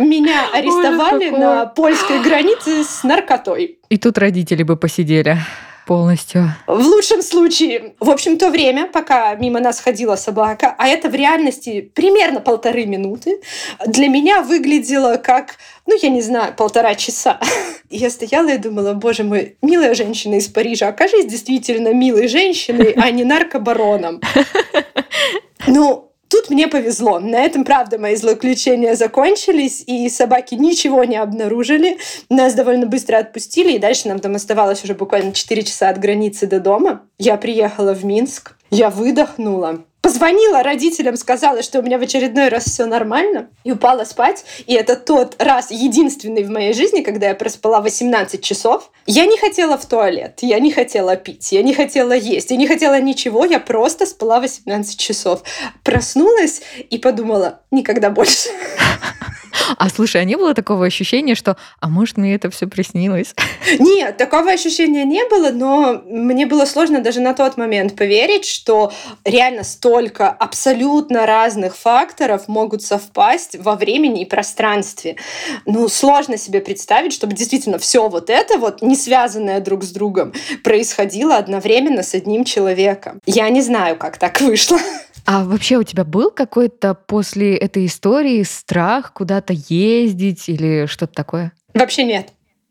Меня 0.00 0.48
арестовали 0.52 1.30
на 1.30 1.66
польской 1.66 2.20
границе 2.20 2.82
с 2.82 3.04
наркотой. 3.04 3.78
И 3.88 3.96
тут 3.96 4.18
родители 4.18 4.64
бы 4.64 4.76
посидели 4.76 5.38
полностью. 5.86 6.54
В 6.66 6.80
лучшем 6.86 7.22
случае. 7.22 7.94
В 8.00 8.10
общем, 8.10 8.38
то 8.38 8.50
время, 8.50 8.86
пока 8.86 9.34
мимо 9.34 9.60
нас 9.60 9.80
ходила 9.80 10.16
собака, 10.16 10.74
а 10.78 10.88
это 10.88 11.08
в 11.08 11.14
реальности 11.14 11.80
примерно 11.94 12.40
полторы 12.40 12.86
минуты, 12.86 13.40
для 13.86 14.08
меня 14.08 14.42
выглядело 14.42 15.16
как, 15.16 15.56
ну, 15.86 15.96
я 16.00 16.08
не 16.08 16.22
знаю, 16.22 16.54
полтора 16.54 16.94
часа. 16.94 17.40
Я 17.90 18.08
стояла 18.10 18.50
и 18.50 18.58
думала, 18.58 18.92
боже 18.94 19.24
мой, 19.24 19.56
милая 19.62 19.94
женщина 19.94 20.36
из 20.36 20.46
Парижа, 20.46 20.88
окажись 20.88 21.26
действительно 21.26 21.92
милой 21.92 22.28
женщиной, 22.28 22.92
а 22.96 23.10
не 23.10 23.24
наркобароном. 23.24 24.20
Ну, 25.66 26.09
Тут 26.30 26.48
мне 26.48 26.68
повезло. 26.68 27.18
На 27.18 27.40
этом, 27.40 27.64
правда, 27.64 27.98
мои 27.98 28.14
злоключения 28.14 28.94
закончились, 28.94 29.82
и 29.84 30.08
собаки 30.08 30.54
ничего 30.54 31.02
не 31.02 31.16
обнаружили. 31.16 31.98
Нас 32.28 32.54
довольно 32.54 32.86
быстро 32.86 33.18
отпустили, 33.18 33.72
и 33.72 33.78
дальше 33.78 34.06
нам 34.06 34.20
там 34.20 34.36
оставалось 34.36 34.84
уже 34.84 34.94
буквально 34.94 35.32
4 35.32 35.62
часа 35.64 35.88
от 35.88 35.98
границы 35.98 36.46
до 36.46 36.60
дома. 36.60 37.02
Я 37.18 37.36
приехала 37.36 37.94
в 37.94 38.04
Минск, 38.04 38.52
я 38.70 38.90
выдохнула 38.90 39.82
позвонила 40.00 40.62
родителям, 40.62 41.16
сказала, 41.16 41.62
что 41.62 41.80
у 41.80 41.82
меня 41.82 41.98
в 41.98 42.02
очередной 42.02 42.48
раз 42.48 42.64
все 42.64 42.86
нормально, 42.86 43.50
и 43.64 43.72
упала 43.72 44.04
спать. 44.04 44.44
И 44.66 44.74
это 44.74 44.96
тот 44.96 45.36
раз, 45.38 45.70
единственный 45.70 46.42
в 46.42 46.50
моей 46.50 46.72
жизни, 46.72 47.02
когда 47.02 47.28
я 47.28 47.34
проспала 47.34 47.80
18 47.80 48.42
часов. 48.42 48.90
Я 49.06 49.26
не 49.26 49.38
хотела 49.38 49.76
в 49.76 49.86
туалет, 49.86 50.38
я 50.42 50.58
не 50.58 50.72
хотела 50.72 51.16
пить, 51.16 51.52
я 51.52 51.62
не 51.62 51.74
хотела 51.74 52.12
есть, 52.12 52.50
я 52.50 52.56
не 52.56 52.66
хотела 52.66 53.00
ничего, 53.00 53.44
я 53.44 53.60
просто 53.60 54.06
спала 54.06 54.40
18 54.40 54.98
часов. 54.98 55.42
Проснулась 55.82 56.62
и 56.90 56.98
подумала, 56.98 57.60
никогда 57.70 58.10
больше. 58.10 58.48
А 59.76 59.88
слушай, 59.88 60.20
а 60.20 60.24
не 60.24 60.36
было 60.36 60.54
такого 60.54 60.86
ощущения, 60.86 61.34
что, 61.34 61.56
а 61.80 61.88
может, 61.88 62.16
мне 62.16 62.34
это 62.34 62.50
все 62.50 62.66
приснилось? 62.66 63.34
Нет, 63.78 64.16
такого 64.16 64.50
ощущения 64.50 65.04
не 65.04 65.24
было, 65.28 65.50
но 65.50 66.02
мне 66.06 66.46
было 66.46 66.64
сложно 66.64 67.00
даже 67.00 67.20
на 67.20 67.34
тот 67.34 67.56
момент 67.56 67.96
поверить, 67.96 68.46
что 68.46 68.92
реально 69.24 69.64
столько 69.90 70.30
абсолютно 70.30 71.26
разных 71.26 71.76
факторов 71.76 72.46
могут 72.46 72.80
совпасть 72.82 73.56
во 73.58 73.74
времени 73.74 74.22
и 74.22 74.24
пространстве. 74.24 75.16
Ну, 75.66 75.88
сложно 75.88 76.36
себе 76.36 76.60
представить, 76.60 77.12
чтобы 77.12 77.34
действительно 77.34 77.76
все 77.78 78.08
вот 78.08 78.30
это 78.30 78.56
вот, 78.56 78.82
не 78.82 78.94
связанное 78.94 79.60
друг 79.60 79.82
с 79.82 79.90
другом, 79.90 80.32
происходило 80.62 81.36
одновременно 81.36 82.04
с 82.04 82.14
одним 82.14 82.44
человеком. 82.44 83.18
Я 83.26 83.48
не 83.48 83.62
знаю, 83.62 83.96
как 83.96 84.16
так 84.16 84.40
вышло. 84.40 84.78
А 85.26 85.44
вообще 85.44 85.76
у 85.76 85.82
тебя 85.82 86.04
был 86.04 86.30
какой-то 86.30 86.94
после 86.94 87.56
этой 87.56 87.86
истории 87.86 88.44
страх 88.44 89.12
куда-то 89.12 89.54
ездить 89.68 90.48
или 90.48 90.86
что-то 90.86 91.14
такое? 91.14 91.52
Вообще 91.74 92.04
нет. 92.04 92.28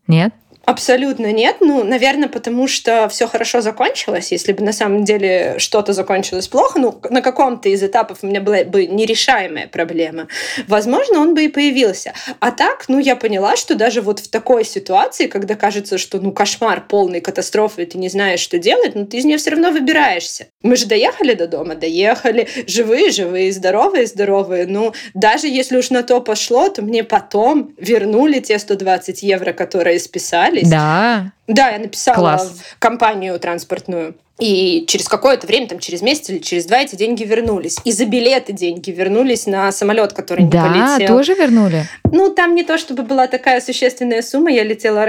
Нет? 0.08 0.34
Абсолютно 0.66 1.32
нет. 1.32 1.58
Ну, 1.62 1.84
наверное, 1.84 2.30
потому 2.30 2.68
что 2.68 3.10
все 3.10 3.28
хорошо 3.28 3.62
закончилось. 3.62 4.32
Если 4.32 4.54
бы 4.54 4.64
на 4.64 4.72
самом 4.72 5.04
деле 5.04 5.56
что-то 5.58 5.94
закончилось 5.94 6.48
плохо, 6.48 6.80
ну, 6.80 7.02
на 7.10 7.22
каком-то 7.22 7.70
из 7.70 7.82
этапов 7.82 8.20
у 8.22 8.28
меня 8.28 8.40
была 8.40 8.64
бы 8.64 8.86
нерешаемая 8.86 9.68
проблема, 9.68 10.28
возможно, 10.68 11.22
он 11.22 11.34
бы 11.34 11.46
и 11.46 11.48
появился. 11.48 12.14
А 12.40 12.52
так, 12.52 12.86
ну, 12.88 13.00
я 13.00 13.16
поняла, 13.16 13.56
что 13.56 13.74
даже 13.74 14.02
вот 14.02 14.20
в 14.20 14.30
такой 14.30 14.64
ситуации, 14.64 15.28
когда 15.28 15.56
кажется, 15.56 15.98
что, 15.98 16.20
ну, 16.20 16.32
кошмар, 16.32 16.86
полный 16.88 17.22
катастрофы, 17.22 17.86
ты 17.86 17.98
не 17.98 18.10
знаешь, 18.10 18.40
что 18.40 18.60
делать, 18.60 18.94
ну, 18.94 19.06
ты 19.06 19.18
из 19.18 19.26
нее 19.26 19.38
все 19.38 19.52
равно 19.52 19.72
выбираешься. 19.72 20.48
Мы 20.62 20.76
же 20.76 20.86
доехали 20.86 21.34
до 21.34 21.48
дома, 21.48 21.76
доехали, 21.76 22.48
живые, 22.68 23.12
живые, 23.12 23.52
здоровые, 23.52 24.06
здоровые. 24.06 24.68
Ну, 24.68 24.94
даже 25.14 25.48
если 25.48 25.78
уж 25.78 25.90
на 25.90 26.04
то 26.04 26.22
пошло, 26.22 26.70
то 26.70 26.82
мне 26.82 27.04
потом 27.04 27.74
вернули 27.78 28.40
те 28.40 28.60
120 28.60 29.24
евро, 29.24 29.54
которые 29.54 30.00
списали, 30.00 30.49
остались. 30.50 30.70
Да. 30.70 31.32
Да, 31.48 31.70
я 31.70 31.80
написала 31.80 32.16
Класс. 32.16 32.60
в 32.76 32.80
компанию 32.80 33.40
транспортную. 33.40 34.16
И 34.40 34.86
через 34.88 35.10
какое-то 35.10 35.46
время, 35.48 35.68
там 35.68 35.80
через 35.80 36.02
месяц 36.02 36.30
или 36.30 36.38
через 36.38 36.66
два, 36.66 36.78
эти 36.78 36.96
деньги 36.96 37.26
вернулись. 37.26 37.76
И 37.84 37.92
за 37.92 38.06
билеты 38.06 38.54
деньги 38.54 38.90
вернулись 38.90 39.48
на 39.48 39.70
самолет, 39.74 40.14
который 40.14 40.44
не 40.46 40.50
Да, 40.50 40.64
полетел. 40.96 41.18
тоже 41.18 41.34
вернули? 41.34 41.84
Ну, 42.06 42.30
там 42.34 42.56
не 42.56 42.64
то 42.64 42.78
чтобы 42.78 43.04
была 43.04 43.28
такая 43.28 43.60
существенная 43.60 44.22
сумма. 44.22 44.50
Я 44.52 44.64
летела 44.64 45.04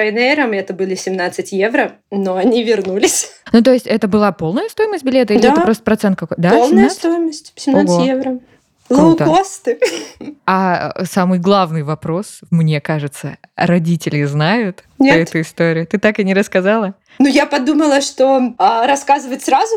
и 0.53 0.57
это 0.57 0.75
были 0.75 0.97
17 0.97 1.53
евро, 1.53 1.93
но 2.11 2.35
они 2.35 2.65
вернулись. 2.65 3.31
Ну, 3.53 3.63
то 3.63 3.73
есть 3.73 3.87
это 3.87 4.09
была 4.09 4.33
полная 4.33 4.69
стоимость 4.69 5.05
билета 5.05 5.35
или 5.35 5.43
Да. 5.43 5.53
это 5.53 5.61
просто 5.61 5.85
процент 5.85 6.19
какой-то? 6.19 6.43
Да, 6.43 6.51
Полная 6.51 6.89
17? 6.89 6.99
стоимость, 6.99 7.53
17 7.55 7.91
Ого. 7.97 8.05
евро. 8.05 8.39
Круто. 8.91 9.25
Лоукосты. 9.25 9.79
А 10.47 11.05
самый 11.05 11.39
главный 11.39 11.85
вопрос, 11.85 12.41
мне 12.51 12.81
кажется, 12.81 13.39
родители 13.55 14.25
знают 14.25 14.85
Нет. 14.99 15.29
эту 15.29 15.43
историю. 15.43 15.87
Ты 15.87 15.99
так 15.99 16.19
и 16.19 16.25
не 16.25 16.35
рассказала? 16.35 16.95
Ну, 17.19 17.29
я 17.29 17.45
подумала, 17.47 18.01
что 18.01 18.55
а, 18.57 18.87
рассказывать 18.87 19.45
сразу, 19.45 19.75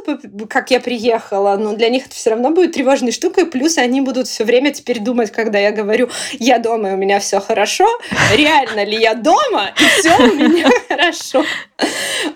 как 0.49 0.71
я 0.71 0.79
приехала, 0.79 1.57
но 1.57 1.75
для 1.75 1.89
них 1.89 2.05
это 2.05 2.15
все 2.15 2.29
равно 2.29 2.51
будет 2.51 2.73
тревожной 2.73 3.11
штукой. 3.11 3.45
Плюс 3.45 3.77
они 3.77 3.99
будут 4.01 4.27
все 4.27 4.45
время 4.45 4.71
теперь 4.71 4.99
думать, 4.99 5.31
когда 5.31 5.59
я 5.59 5.71
говорю, 5.71 6.09
я 6.39 6.59
дома, 6.59 6.91
и 6.91 6.93
у 6.93 6.97
меня 6.97 7.19
все 7.19 7.41
хорошо. 7.41 7.85
Реально 8.33 8.85
ли 8.85 8.97
я 8.97 9.13
дома, 9.13 9.71
и 9.77 9.83
все 9.99 10.15
у 10.17 10.35
меня 10.35 10.69
хорошо. 10.87 11.43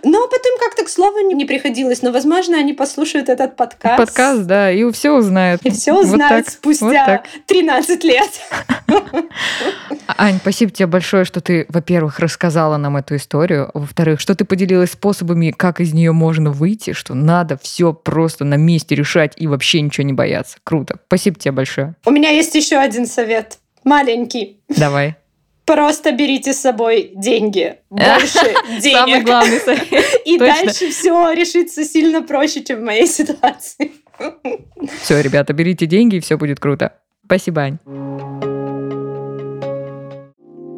Но 0.04 0.28
потом 0.28 0.60
как-то 0.60 0.84
к 0.84 0.90
слову 0.90 1.20
не 1.32 1.46
приходилось. 1.46 2.02
Но, 2.02 2.12
возможно, 2.12 2.58
они 2.58 2.74
послушают 2.74 3.30
этот 3.30 3.56
подкаст. 3.56 3.98
Подкаст, 3.98 4.42
да, 4.44 4.72
и 4.72 4.92
все 4.92 5.12
узнают. 5.12 5.62
И 5.64 5.70
все 5.70 5.94
Вот 5.94 6.06
узнают 6.06 6.46
так, 6.46 6.54
спустя 6.54 6.86
вот 6.86 6.94
так. 6.94 7.26
13 7.46 8.04
лет. 8.04 8.30
Ань, 10.18 10.40
спасибо 10.42 10.72
тебе 10.72 10.88
большое, 10.88 11.26
что 11.26 11.42
ты, 11.42 11.66
во-первых, 11.70 12.20
рассказала 12.20 12.78
нам 12.78 12.98
эту 12.98 13.16
историю, 13.16 13.70
а 13.74 13.80
во-вторых, 13.80 14.20
что 14.20 14.36
ты 14.36 14.46
поделилась 14.46 14.87
способами, 14.88 15.52
как 15.52 15.80
из 15.80 15.94
нее 15.94 16.12
можно 16.12 16.52
выйти, 16.52 16.94
что 16.94 17.14
надо 17.14 17.58
все 17.62 17.94
просто 17.94 18.46
на 18.46 18.56
месте 18.56 18.96
решать 18.96 19.34
и 19.38 19.48
вообще 19.48 19.82
ничего 19.82 20.06
не 20.06 20.14
бояться. 20.14 20.58
Круто. 20.64 21.00
Спасибо 21.08 21.38
тебе 21.40 21.52
большое. 21.52 21.96
У 22.06 22.12
меня 22.12 22.30
есть 22.30 22.56
еще 22.56 22.78
один 22.78 23.06
совет. 23.06 23.60
Маленький. 23.84 24.60
Давай. 24.70 25.16
Просто 25.66 26.14
берите 26.14 26.54
с 26.54 26.60
собой 26.60 27.12
деньги. 27.16 27.76
Больше 27.90 28.30
Самый 28.80 28.82
денег. 28.82 29.26
главный 29.26 29.60
совет. 29.60 30.06
И 30.26 30.38
дальше 30.38 30.90
все 30.92 31.32
решится 31.34 31.84
сильно 31.84 32.22
проще, 32.22 32.64
чем 32.64 32.80
в 32.80 32.84
моей 32.84 33.06
ситуации. 33.08 33.92
Все, 35.02 35.22
ребята, 35.22 35.54
берите 35.54 35.86
деньги, 35.86 36.16
и 36.16 36.20
все 36.22 36.38
будет 36.38 36.60
круто. 36.60 36.94
Спасибо, 37.26 37.62
Ань. 37.64 38.47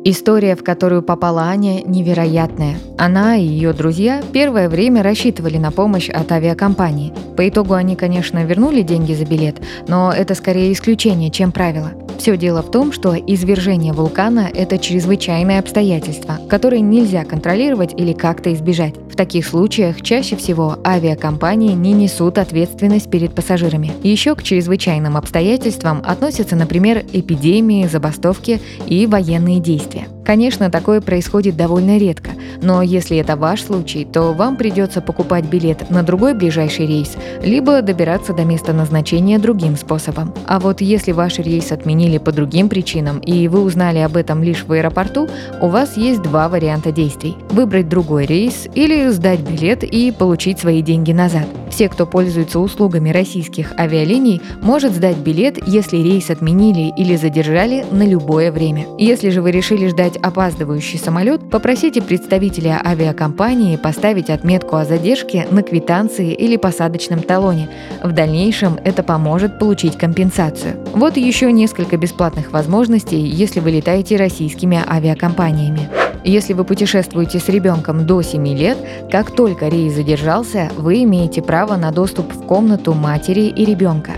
История, 0.05 0.55
в 0.55 0.63
которую 0.63 1.03
попала 1.03 1.43
Аня, 1.43 1.83
невероятная. 1.83 2.77
Она 2.97 3.35
и 3.35 3.43
ее 3.43 3.73
друзья 3.73 4.23
первое 4.31 4.69
время 4.69 5.03
рассчитывали 5.03 5.57
на 5.57 5.71
помощь 5.71 6.09
от 6.09 6.31
авиакомпании. 6.31 7.13
По 7.35 7.47
итогу 7.47 7.73
они, 7.73 7.97
конечно, 7.97 8.43
вернули 8.45 8.81
деньги 8.81 9.13
за 9.13 9.25
билет, 9.25 9.57
но 9.89 10.13
это 10.13 10.35
скорее 10.35 10.71
исключение, 10.71 11.29
чем 11.31 11.51
правило. 11.51 11.91
Все 12.19 12.35
дело 12.35 12.61
в 12.61 12.69
том, 12.69 12.91
что 12.91 13.15
извержение 13.15 13.93
вулкана– 13.93 14.51
это 14.53 14.77
чрезвычайное 14.77 15.59
обстоятельство, 15.59 16.37
которое 16.49 16.81
нельзя 16.81 17.23
контролировать 17.23 17.93
или 17.97 18.11
как-то 18.11 18.53
избежать. 18.53 18.95
В 19.09 19.15
таких 19.15 19.47
случаях 19.47 20.01
чаще 20.01 20.35
всего 20.35 20.77
авиакомпании 20.85 21.71
не 21.71 21.93
несут 21.93 22.37
ответственность 22.37 23.09
перед 23.09 23.33
пассажирами. 23.33 23.93
Еще 24.03 24.35
к 24.35 24.43
чрезвычайным 24.43 25.15
обстоятельствам 25.15 26.03
относятся, 26.05 26.57
например, 26.57 27.05
эпидемии, 27.13 27.87
забастовки 27.87 28.59
и 28.85 29.07
военные 29.07 29.61
действия. 29.61 30.07
Конечно, 30.29 30.69
такое 30.69 31.01
происходит 31.01 31.57
довольно 31.57 31.97
редко, 31.97 32.29
но 32.61 32.83
если 32.83 33.17
это 33.17 33.35
ваш 33.35 33.63
случай, 33.63 34.05
то 34.05 34.31
вам 34.31 34.57
придется 34.57 35.01
покупать 35.01 35.45
билет 35.45 35.89
на 35.89 36.03
другой 36.03 36.35
ближайший 36.35 36.85
рейс, 36.85 37.17
либо 37.41 37.81
добираться 37.81 38.31
до 38.31 38.43
места 38.43 38.71
назначения 38.71 39.39
другим 39.39 39.75
способом. 39.75 40.31
А 40.45 40.59
вот 40.59 40.81
если 40.81 41.13
ваш 41.13 41.39
рейс 41.39 41.71
отменили 41.71 42.19
по 42.19 42.31
другим 42.31 42.69
причинам, 42.69 43.17
и 43.21 43.47
вы 43.47 43.61
узнали 43.61 43.97
об 43.97 44.15
этом 44.15 44.43
лишь 44.43 44.65
в 44.65 44.71
аэропорту, 44.71 45.27
у 45.61 45.67
вас 45.67 45.97
есть 45.97 46.21
два 46.21 46.47
варианта 46.47 46.91
действий. 46.91 47.35
Выбрать 47.49 47.89
другой 47.89 48.27
рейс 48.27 48.67
или 48.75 49.09
сдать 49.09 49.39
билет 49.39 49.83
и 49.83 50.11
получить 50.11 50.59
свои 50.59 50.83
деньги 50.83 51.11
назад. 51.11 51.47
Все, 51.71 51.89
кто 51.89 52.05
пользуется 52.05 52.59
услугами 52.59 53.09
российских 53.09 53.73
авиалиний, 53.79 54.43
может 54.61 54.93
сдать 54.93 55.17
билет, 55.17 55.57
если 55.67 55.97
рейс 55.97 56.29
отменили 56.29 56.93
или 56.95 57.15
задержали 57.15 57.83
на 57.89 58.03
любое 58.05 58.51
время. 58.51 58.85
Если 58.99 59.31
же 59.31 59.41
вы 59.41 59.49
решили 59.49 59.87
ждать 59.87 60.18
опаздывающий 60.21 60.99
самолет, 60.99 61.49
попросите 61.49 62.01
представителя 62.01 62.81
авиакомпании 62.85 63.77
поставить 63.77 64.29
отметку 64.29 64.75
о 64.75 64.85
задержке 64.85 65.47
на 65.51 65.63
квитанции 65.63 66.33
или 66.33 66.57
посадочном 66.57 67.21
талоне. 67.21 67.69
В 68.03 68.11
дальнейшем 68.11 68.77
это 68.83 69.03
поможет 69.03 69.59
получить 69.59 69.97
компенсацию. 69.97 70.77
Вот 70.93 71.17
еще 71.17 71.51
несколько 71.51 71.97
бесплатных 71.97 72.51
возможностей, 72.51 73.19
если 73.19 73.59
вы 73.59 73.71
летаете 73.71 74.17
российскими 74.17 74.83
авиакомпаниями. 74.87 75.89
Если 76.23 76.53
вы 76.53 76.65
путешествуете 76.65 77.39
с 77.39 77.47
ребенком 77.47 78.05
до 78.05 78.21
7 78.21 78.47
лет, 78.49 78.77
как 79.09 79.31
только 79.31 79.69
рейс 79.69 79.93
задержался, 79.93 80.69
вы 80.77 81.03
имеете 81.03 81.41
право 81.41 81.77
на 81.77 81.91
доступ 81.91 82.33
в 82.33 82.45
комнату 82.45 82.93
матери 82.93 83.47
и 83.47 83.65
ребенка. 83.65 84.11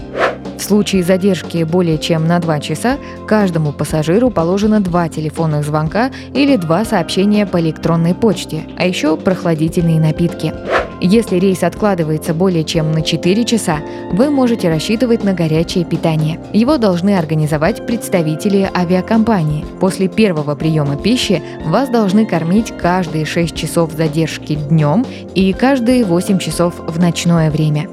В 0.61 0.63
случае 0.63 1.01
задержки 1.01 1.63
более 1.63 1.97
чем 1.97 2.27
на 2.27 2.37
2 2.37 2.59
часа 2.59 2.99
каждому 3.27 3.73
пассажиру 3.73 4.29
положено 4.29 4.79
два 4.79 5.09
телефонных 5.09 5.65
звонка 5.65 6.11
или 6.35 6.55
два 6.55 6.85
сообщения 6.85 7.47
по 7.47 7.59
электронной 7.59 8.13
почте, 8.13 8.65
а 8.77 8.85
еще 8.85 9.17
прохладительные 9.17 9.99
напитки. 9.99 10.53
Если 11.01 11.37
рейс 11.37 11.63
откладывается 11.63 12.35
более 12.35 12.63
чем 12.63 12.91
на 12.91 13.01
4 13.01 13.43
часа, 13.43 13.79
вы 14.11 14.29
можете 14.29 14.69
рассчитывать 14.69 15.23
на 15.23 15.33
горячее 15.33 15.83
питание. 15.83 16.39
Его 16.53 16.77
должны 16.77 17.17
организовать 17.17 17.87
представители 17.87 18.69
авиакомпании. 18.71 19.65
После 19.79 20.07
первого 20.09 20.53
приема 20.53 20.95
пищи 20.95 21.41
вас 21.65 21.89
должны 21.89 22.27
кормить 22.27 22.71
каждые 22.77 23.25
6 23.25 23.55
часов 23.55 23.93
задержки 23.93 24.53
днем 24.53 25.07
и 25.33 25.53
каждые 25.53 26.05
8 26.05 26.37
часов 26.37 26.75
в 26.87 26.99
ночное 26.99 27.49
время. 27.49 27.89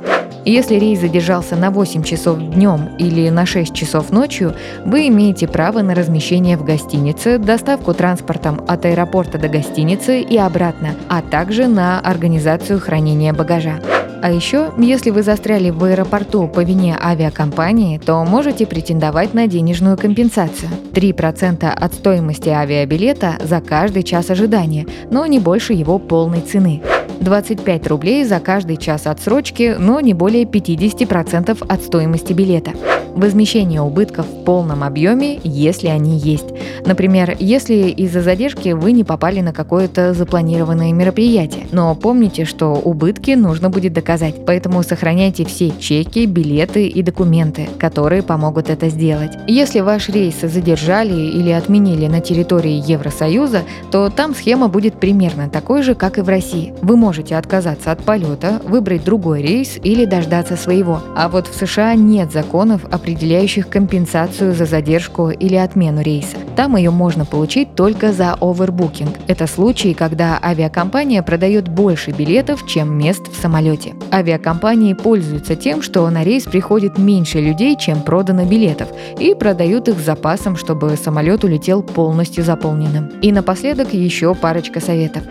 Если 0.49 0.77
рейс 0.77 1.01
задержался 1.01 1.57
на 1.57 1.71
8 1.71 2.03
часов 2.03 2.39
днем 2.39 2.97
или 2.99 3.29
на 3.29 3.45
6 3.45 3.75
часов 3.75 4.11
ночью, 4.11 4.55
вы 4.87 5.09
имеете 5.09 5.47
право 5.47 5.83
на 5.83 5.95
размещение 5.95 6.57
в 6.57 6.65
гостинице, 6.65 7.37
доставку 7.37 7.93
транспортом 7.93 8.63
от 8.67 8.87
аэропорта 8.87 9.37
до 9.37 9.49
гостиницы 9.49 10.23
и 10.23 10.39
обратно, 10.39 10.95
а 11.11 11.21
также 11.21 11.67
на 11.67 12.01
организацию 12.01 12.81
хранения 12.81 13.35
багажа. 13.35 13.81
А 14.23 14.33
еще, 14.33 14.73
если 14.79 15.11
вы 15.11 15.23
застряли 15.23 15.69
в 15.69 15.85
аэропорту 15.85 16.49
по 16.49 16.61
вине 16.61 16.97
авиакомпании, 16.99 17.99
то 17.99 18.25
можете 18.25 18.65
претендовать 18.67 19.35
на 19.35 19.49
денежную 19.49 19.99
компенсацию. 19.99 20.71
3% 20.95 21.69
от 21.69 21.93
стоимости 21.93 22.49
авиабилета 22.49 23.35
за 23.45 23.61
каждый 23.61 24.03
час 24.03 24.31
ожидания, 24.31 24.87
но 25.11 25.27
не 25.27 25.41
больше 25.41 25.75
его 25.75 25.99
полной 25.99 26.41
цены. 26.41 26.81
25 27.21 27.87
рублей 27.89 28.25
за 28.25 28.41
каждый 28.41 28.77
час 28.77 29.07
отсрочки, 29.07 29.77
но 29.79 30.01
не 30.01 30.15
более 30.15 30.45
50% 30.45 31.67
от 31.69 31.83
стоимости 31.83 32.33
билета. 32.33 32.73
Возмещение 33.15 33.81
убытков 33.81 34.27
в 34.27 34.45
полном 34.45 34.85
объеме, 34.85 35.41
если 35.43 35.89
они 35.89 36.19
есть. 36.19 36.47
Например, 36.87 37.35
если 37.41 37.89
из-за 37.89 38.23
задержки 38.23 38.69
вы 38.71 38.93
не 38.93 39.03
попали 39.03 39.41
на 39.41 39.53
какое-то 39.53 40.15
запланированное 40.15 40.93
мероприятие. 40.93 41.67
Но 41.73 41.95
помните, 41.97 42.45
что 42.45 42.75
убытки 42.75 43.33
нужно 43.33 43.71
будет 43.71 43.93
доказать, 43.93 44.47
поэтому 44.47 44.83
сохраняйте 44.85 45.45
все 45.45 45.73
чеки, 45.81 46.27
билеты 46.27 46.87
и 46.87 47.03
документы, 47.03 47.69
которые 47.79 48.23
помогут 48.23 48.71
это 48.71 48.89
сделать. 48.89 49.33
Если 49.49 49.81
ваш 49.81 50.09
рейс 50.09 50.37
задержали 50.41 51.21
или 51.21 51.51
отменили 51.51 52.07
на 52.07 52.21
территории 52.21 52.83
Евросоюза, 52.87 53.63
то 53.91 54.11
там 54.11 54.35
схема 54.35 54.69
будет 54.69 54.95
примерно 54.95 55.49
такой 55.49 55.83
же, 55.83 55.97
как 55.97 56.19
и 56.19 56.21
в 56.21 56.29
России. 56.29 56.73
Вы 56.83 56.97
можете 56.97 57.08
отказаться 57.37 57.93
от 57.93 58.03
полета, 58.03 58.61
выбрать 58.65 59.05
другой 59.05 59.43
рейс 59.43 59.79
или 59.83 60.05
дождаться 60.05 60.57
своего. 60.57 61.03
А 61.17 61.29
вот 61.29 61.47
в 61.47 61.55
США 61.55 61.95
нет 61.95 62.33
законов, 62.33 62.85
определяющих 62.91 63.69
компенсацию 63.69 64.55
за 64.55 64.67
задержку 64.67 65.31
или 65.31 65.57
отмену 65.57 66.03
рейса. 66.03 66.37
Там 66.57 66.77
ее 66.77 66.91
можно 66.91 67.25
получить 67.25 67.75
только 67.75 68.13
за 68.13 68.35
овербукинг. 68.41 69.17
Это 69.29 69.47
случай, 69.47 69.95
когда 69.95 70.39
авиакомпания 70.43 71.23
продает 71.23 71.69
больше 71.69 72.11
билетов, 72.11 72.67
чем 72.67 72.97
мест 72.97 73.29
в 73.29 73.41
самолете. 73.41 73.95
Авиакомпании 74.13 74.95
пользуются 74.95 75.55
тем, 75.55 75.83
что 75.83 76.09
на 76.11 76.25
рейс 76.25 76.45
приходит 76.45 76.99
меньше 76.99 77.41
людей, 77.41 77.77
чем 77.77 78.03
продано 78.03 78.45
билетов, 78.45 78.89
и 79.19 79.35
продают 79.35 79.89
их 79.89 79.99
с 79.99 80.05
запасом, 80.05 80.57
чтобы 80.57 80.97
самолет 80.97 81.45
улетел 81.45 81.83
полностью 81.83 82.45
заполненным. 82.45 83.09
И 83.23 83.33
напоследок 83.33 83.93
еще 83.93 84.35
парочка 84.35 84.81
советов. 84.81 85.23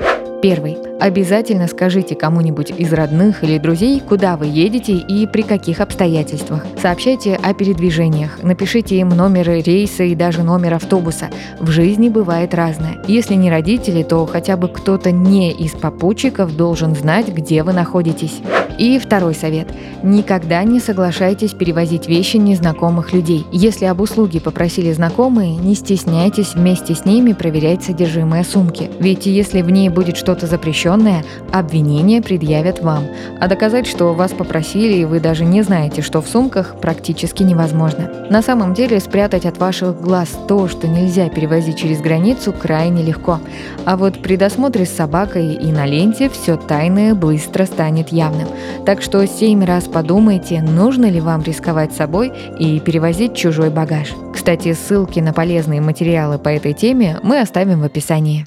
Первый. 0.41 0.77
Обязательно 0.99 1.67
скажите 1.67 2.15
кому-нибудь 2.15 2.69
из 2.69 2.93
родных 2.93 3.43
или 3.43 3.57
друзей, 3.57 3.99
куда 3.99 4.37
вы 4.37 4.45
едете 4.45 4.93
и 4.93 5.25
при 5.25 5.41
каких 5.41 5.79
обстоятельствах. 5.79 6.65
Сообщайте 6.79 7.35
о 7.35 7.53
передвижениях, 7.53 8.43
напишите 8.43 8.97
им 8.97 9.09
номеры 9.09 9.61
рейса 9.61 10.03
и 10.03 10.13
даже 10.15 10.43
номер 10.43 10.75
автобуса. 10.75 11.29
В 11.59 11.71
жизни 11.71 12.09
бывает 12.09 12.53
разное. 12.53 12.97
Если 13.07 13.33
не 13.33 13.49
родители, 13.49 14.03
то 14.03 14.25
хотя 14.27 14.57
бы 14.57 14.67
кто-то 14.67 15.11
не 15.11 15.51
из 15.51 15.71
попутчиков 15.71 16.55
должен 16.55 16.95
знать, 16.95 17.29
где 17.29 17.63
вы 17.63 17.73
находитесь. 17.73 18.41
И 18.77 18.99
второй 18.99 19.33
совет. 19.33 19.67
Никогда 20.03 20.63
не 20.63 20.79
соглашайтесь 20.79 21.53
перевозить 21.53 22.07
вещи 22.07 22.37
незнакомых 22.37 23.13
людей. 23.13 23.45
Если 23.51 23.85
об 23.85 24.01
услуге 24.01 24.39
попросили 24.39 24.91
знакомые, 24.91 25.55
не 25.55 25.73
стесняйтесь 25.73 26.53
вместе 26.53 26.93
с 26.93 27.05
ними 27.05 27.33
проверять 27.33 27.83
содержимое 27.83 28.43
сумки. 28.43 28.91
Ведь 28.99 29.25
если 29.25 29.61
в 29.61 29.69
ней 29.69 29.89
будет 29.89 30.17
что-то 30.17 30.45
запрещенное, 30.45 31.23
обвинение 31.51 32.21
предъявят 32.21 32.81
вам. 32.81 33.05
А 33.39 33.47
доказать, 33.47 33.87
что 33.87 34.13
вас 34.13 34.31
попросили 34.31 34.97
и 34.97 35.05
вы 35.05 35.19
даже 35.19 35.45
не 35.45 35.63
знаете, 35.63 36.01
что 36.01 36.21
в 36.21 36.27
сумках, 36.27 36.75
практически 36.79 37.43
невозможно. 37.43 38.11
На 38.29 38.41
самом 38.41 38.73
деле 38.73 38.99
спрятать 38.99 39.45
от 39.45 39.57
ваших 39.57 39.99
глаз 39.99 40.29
то, 40.47 40.67
что 40.67 40.87
нельзя 40.87 41.29
перевозить 41.29 41.77
через 41.77 41.99
границу, 41.99 42.53
крайне 42.53 43.03
легко. 43.03 43.39
А 43.85 43.97
вот 43.97 44.21
при 44.21 44.35
досмотре 44.35 44.85
с 44.85 44.95
собакой 44.95 45.53
и 45.53 45.71
на 45.71 45.85
ленте 45.85 46.29
все 46.29 46.57
тайное 46.57 47.15
быстро 47.15 47.65
станет 47.65 48.09
явным. 48.09 48.47
Так 48.85 49.01
что 49.01 49.25
семь 49.27 49.63
раз 49.63 49.85
подумайте, 49.85 50.61
нужно 50.61 51.09
ли 51.09 51.19
вам 51.19 51.43
рисковать 51.43 51.93
собой 51.93 52.31
и 52.59 52.79
перевозить 52.79 53.35
чужой 53.35 53.69
багаж. 53.69 54.13
Кстати, 54.33 54.73
ссылки 54.73 55.19
на 55.19 55.33
полезные 55.33 55.81
материалы 55.81 56.37
по 56.39 56.49
этой 56.49 56.73
теме 56.73 57.19
мы 57.23 57.39
оставим 57.39 57.81
в 57.81 57.83
описании. 57.83 58.45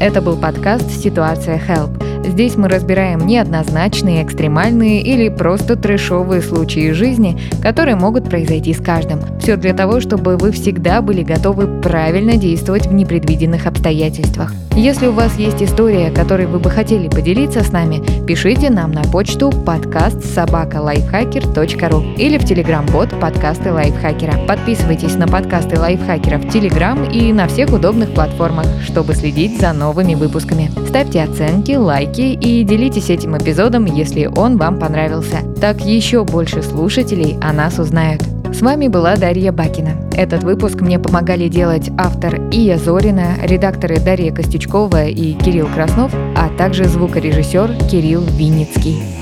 Это 0.00 0.20
был 0.20 0.36
подкаст 0.36 0.90
«Ситуация 0.90 1.58
Help». 1.58 2.21
Здесь 2.24 2.56
мы 2.56 2.68
разбираем 2.68 3.26
неоднозначные, 3.26 4.22
экстремальные 4.22 5.02
или 5.02 5.28
просто 5.28 5.76
трэшовые 5.76 6.40
случаи 6.40 6.92
жизни, 6.92 7.38
которые 7.60 7.96
могут 7.96 8.30
произойти 8.30 8.72
с 8.72 8.80
каждым. 8.80 9.20
Все 9.40 9.56
для 9.56 9.74
того, 9.74 10.00
чтобы 10.00 10.36
вы 10.36 10.52
всегда 10.52 11.02
были 11.02 11.22
готовы 11.22 11.66
правильно 11.80 12.36
действовать 12.36 12.86
в 12.86 12.92
непредвиденных 12.94 13.66
обстоятельствах. 13.66 14.54
Если 14.74 15.06
у 15.06 15.12
вас 15.12 15.36
есть 15.36 15.62
история, 15.62 16.10
которой 16.10 16.46
вы 16.46 16.58
бы 16.58 16.70
хотели 16.70 17.08
поделиться 17.08 17.62
с 17.62 17.72
нами, 17.72 18.02
пишите 18.26 18.70
нам 18.70 18.92
на 18.92 19.02
почту 19.02 19.50
подкаст 19.50 20.24
собакалайфхакер.ру 20.24 22.14
или 22.16 22.38
в 22.38 22.44
телеграм-бот 22.44 23.10
подкасты 23.20 23.70
лайфхакера. 23.70 24.46
Подписывайтесь 24.48 25.16
на 25.16 25.28
подкасты 25.28 25.78
лайфхакера 25.78 26.38
в 26.38 26.48
телеграм 26.48 27.04
и 27.04 27.34
на 27.34 27.48
всех 27.48 27.70
удобных 27.70 28.14
платформах, 28.14 28.66
чтобы 28.82 29.14
следить 29.14 29.60
за 29.60 29.74
новыми 29.74 30.14
выпусками. 30.14 30.70
Ставьте 30.88 31.22
оценки, 31.22 31.72
лайки 32.12 32.38
и 32.40 32.64
делитесь 32.64 33.10
этим 33.10 33.36
эпизодом, 33.36 33.84
если 33.86 34.26
он 34.26 34.56
вам 34.56 34.78
понравился. 34.78 35.38
Так 35.60 35.84
еще 35.84 36.24
больше 36.24 36.62
слушателей 36.62 37.36
о 37.40 37.52
нас 37.52 37.78
узнают. 37.78 38.22
С 38.52 38.60
вами 38.60 38.88
была 38.88 39.16
Дарья 39.16 39.50
Бакина. 39.50 39.92
Этот 40.14 40.42
выпуск 40.42 40.80
мне 40.82 40.98
помогали 40.98 41.48
делать 41.48 41.90
автор 41.96 42.34
Ия 42.50 42.76
Зорина, 42.76 43.36
редакторы 43.42 43.98
Дарья 43.98 44.32
Костючкова 44.32 45.06
и 45.06 45.32
Кирилл 45.32 45.68
Краснов, 45.74 46.12
а 46.36 46.50
также 46.58 46.84
звукорежиссер 46.84 47.88
Кирилл 47.90 48.22
Винницкий. 48.22 49.21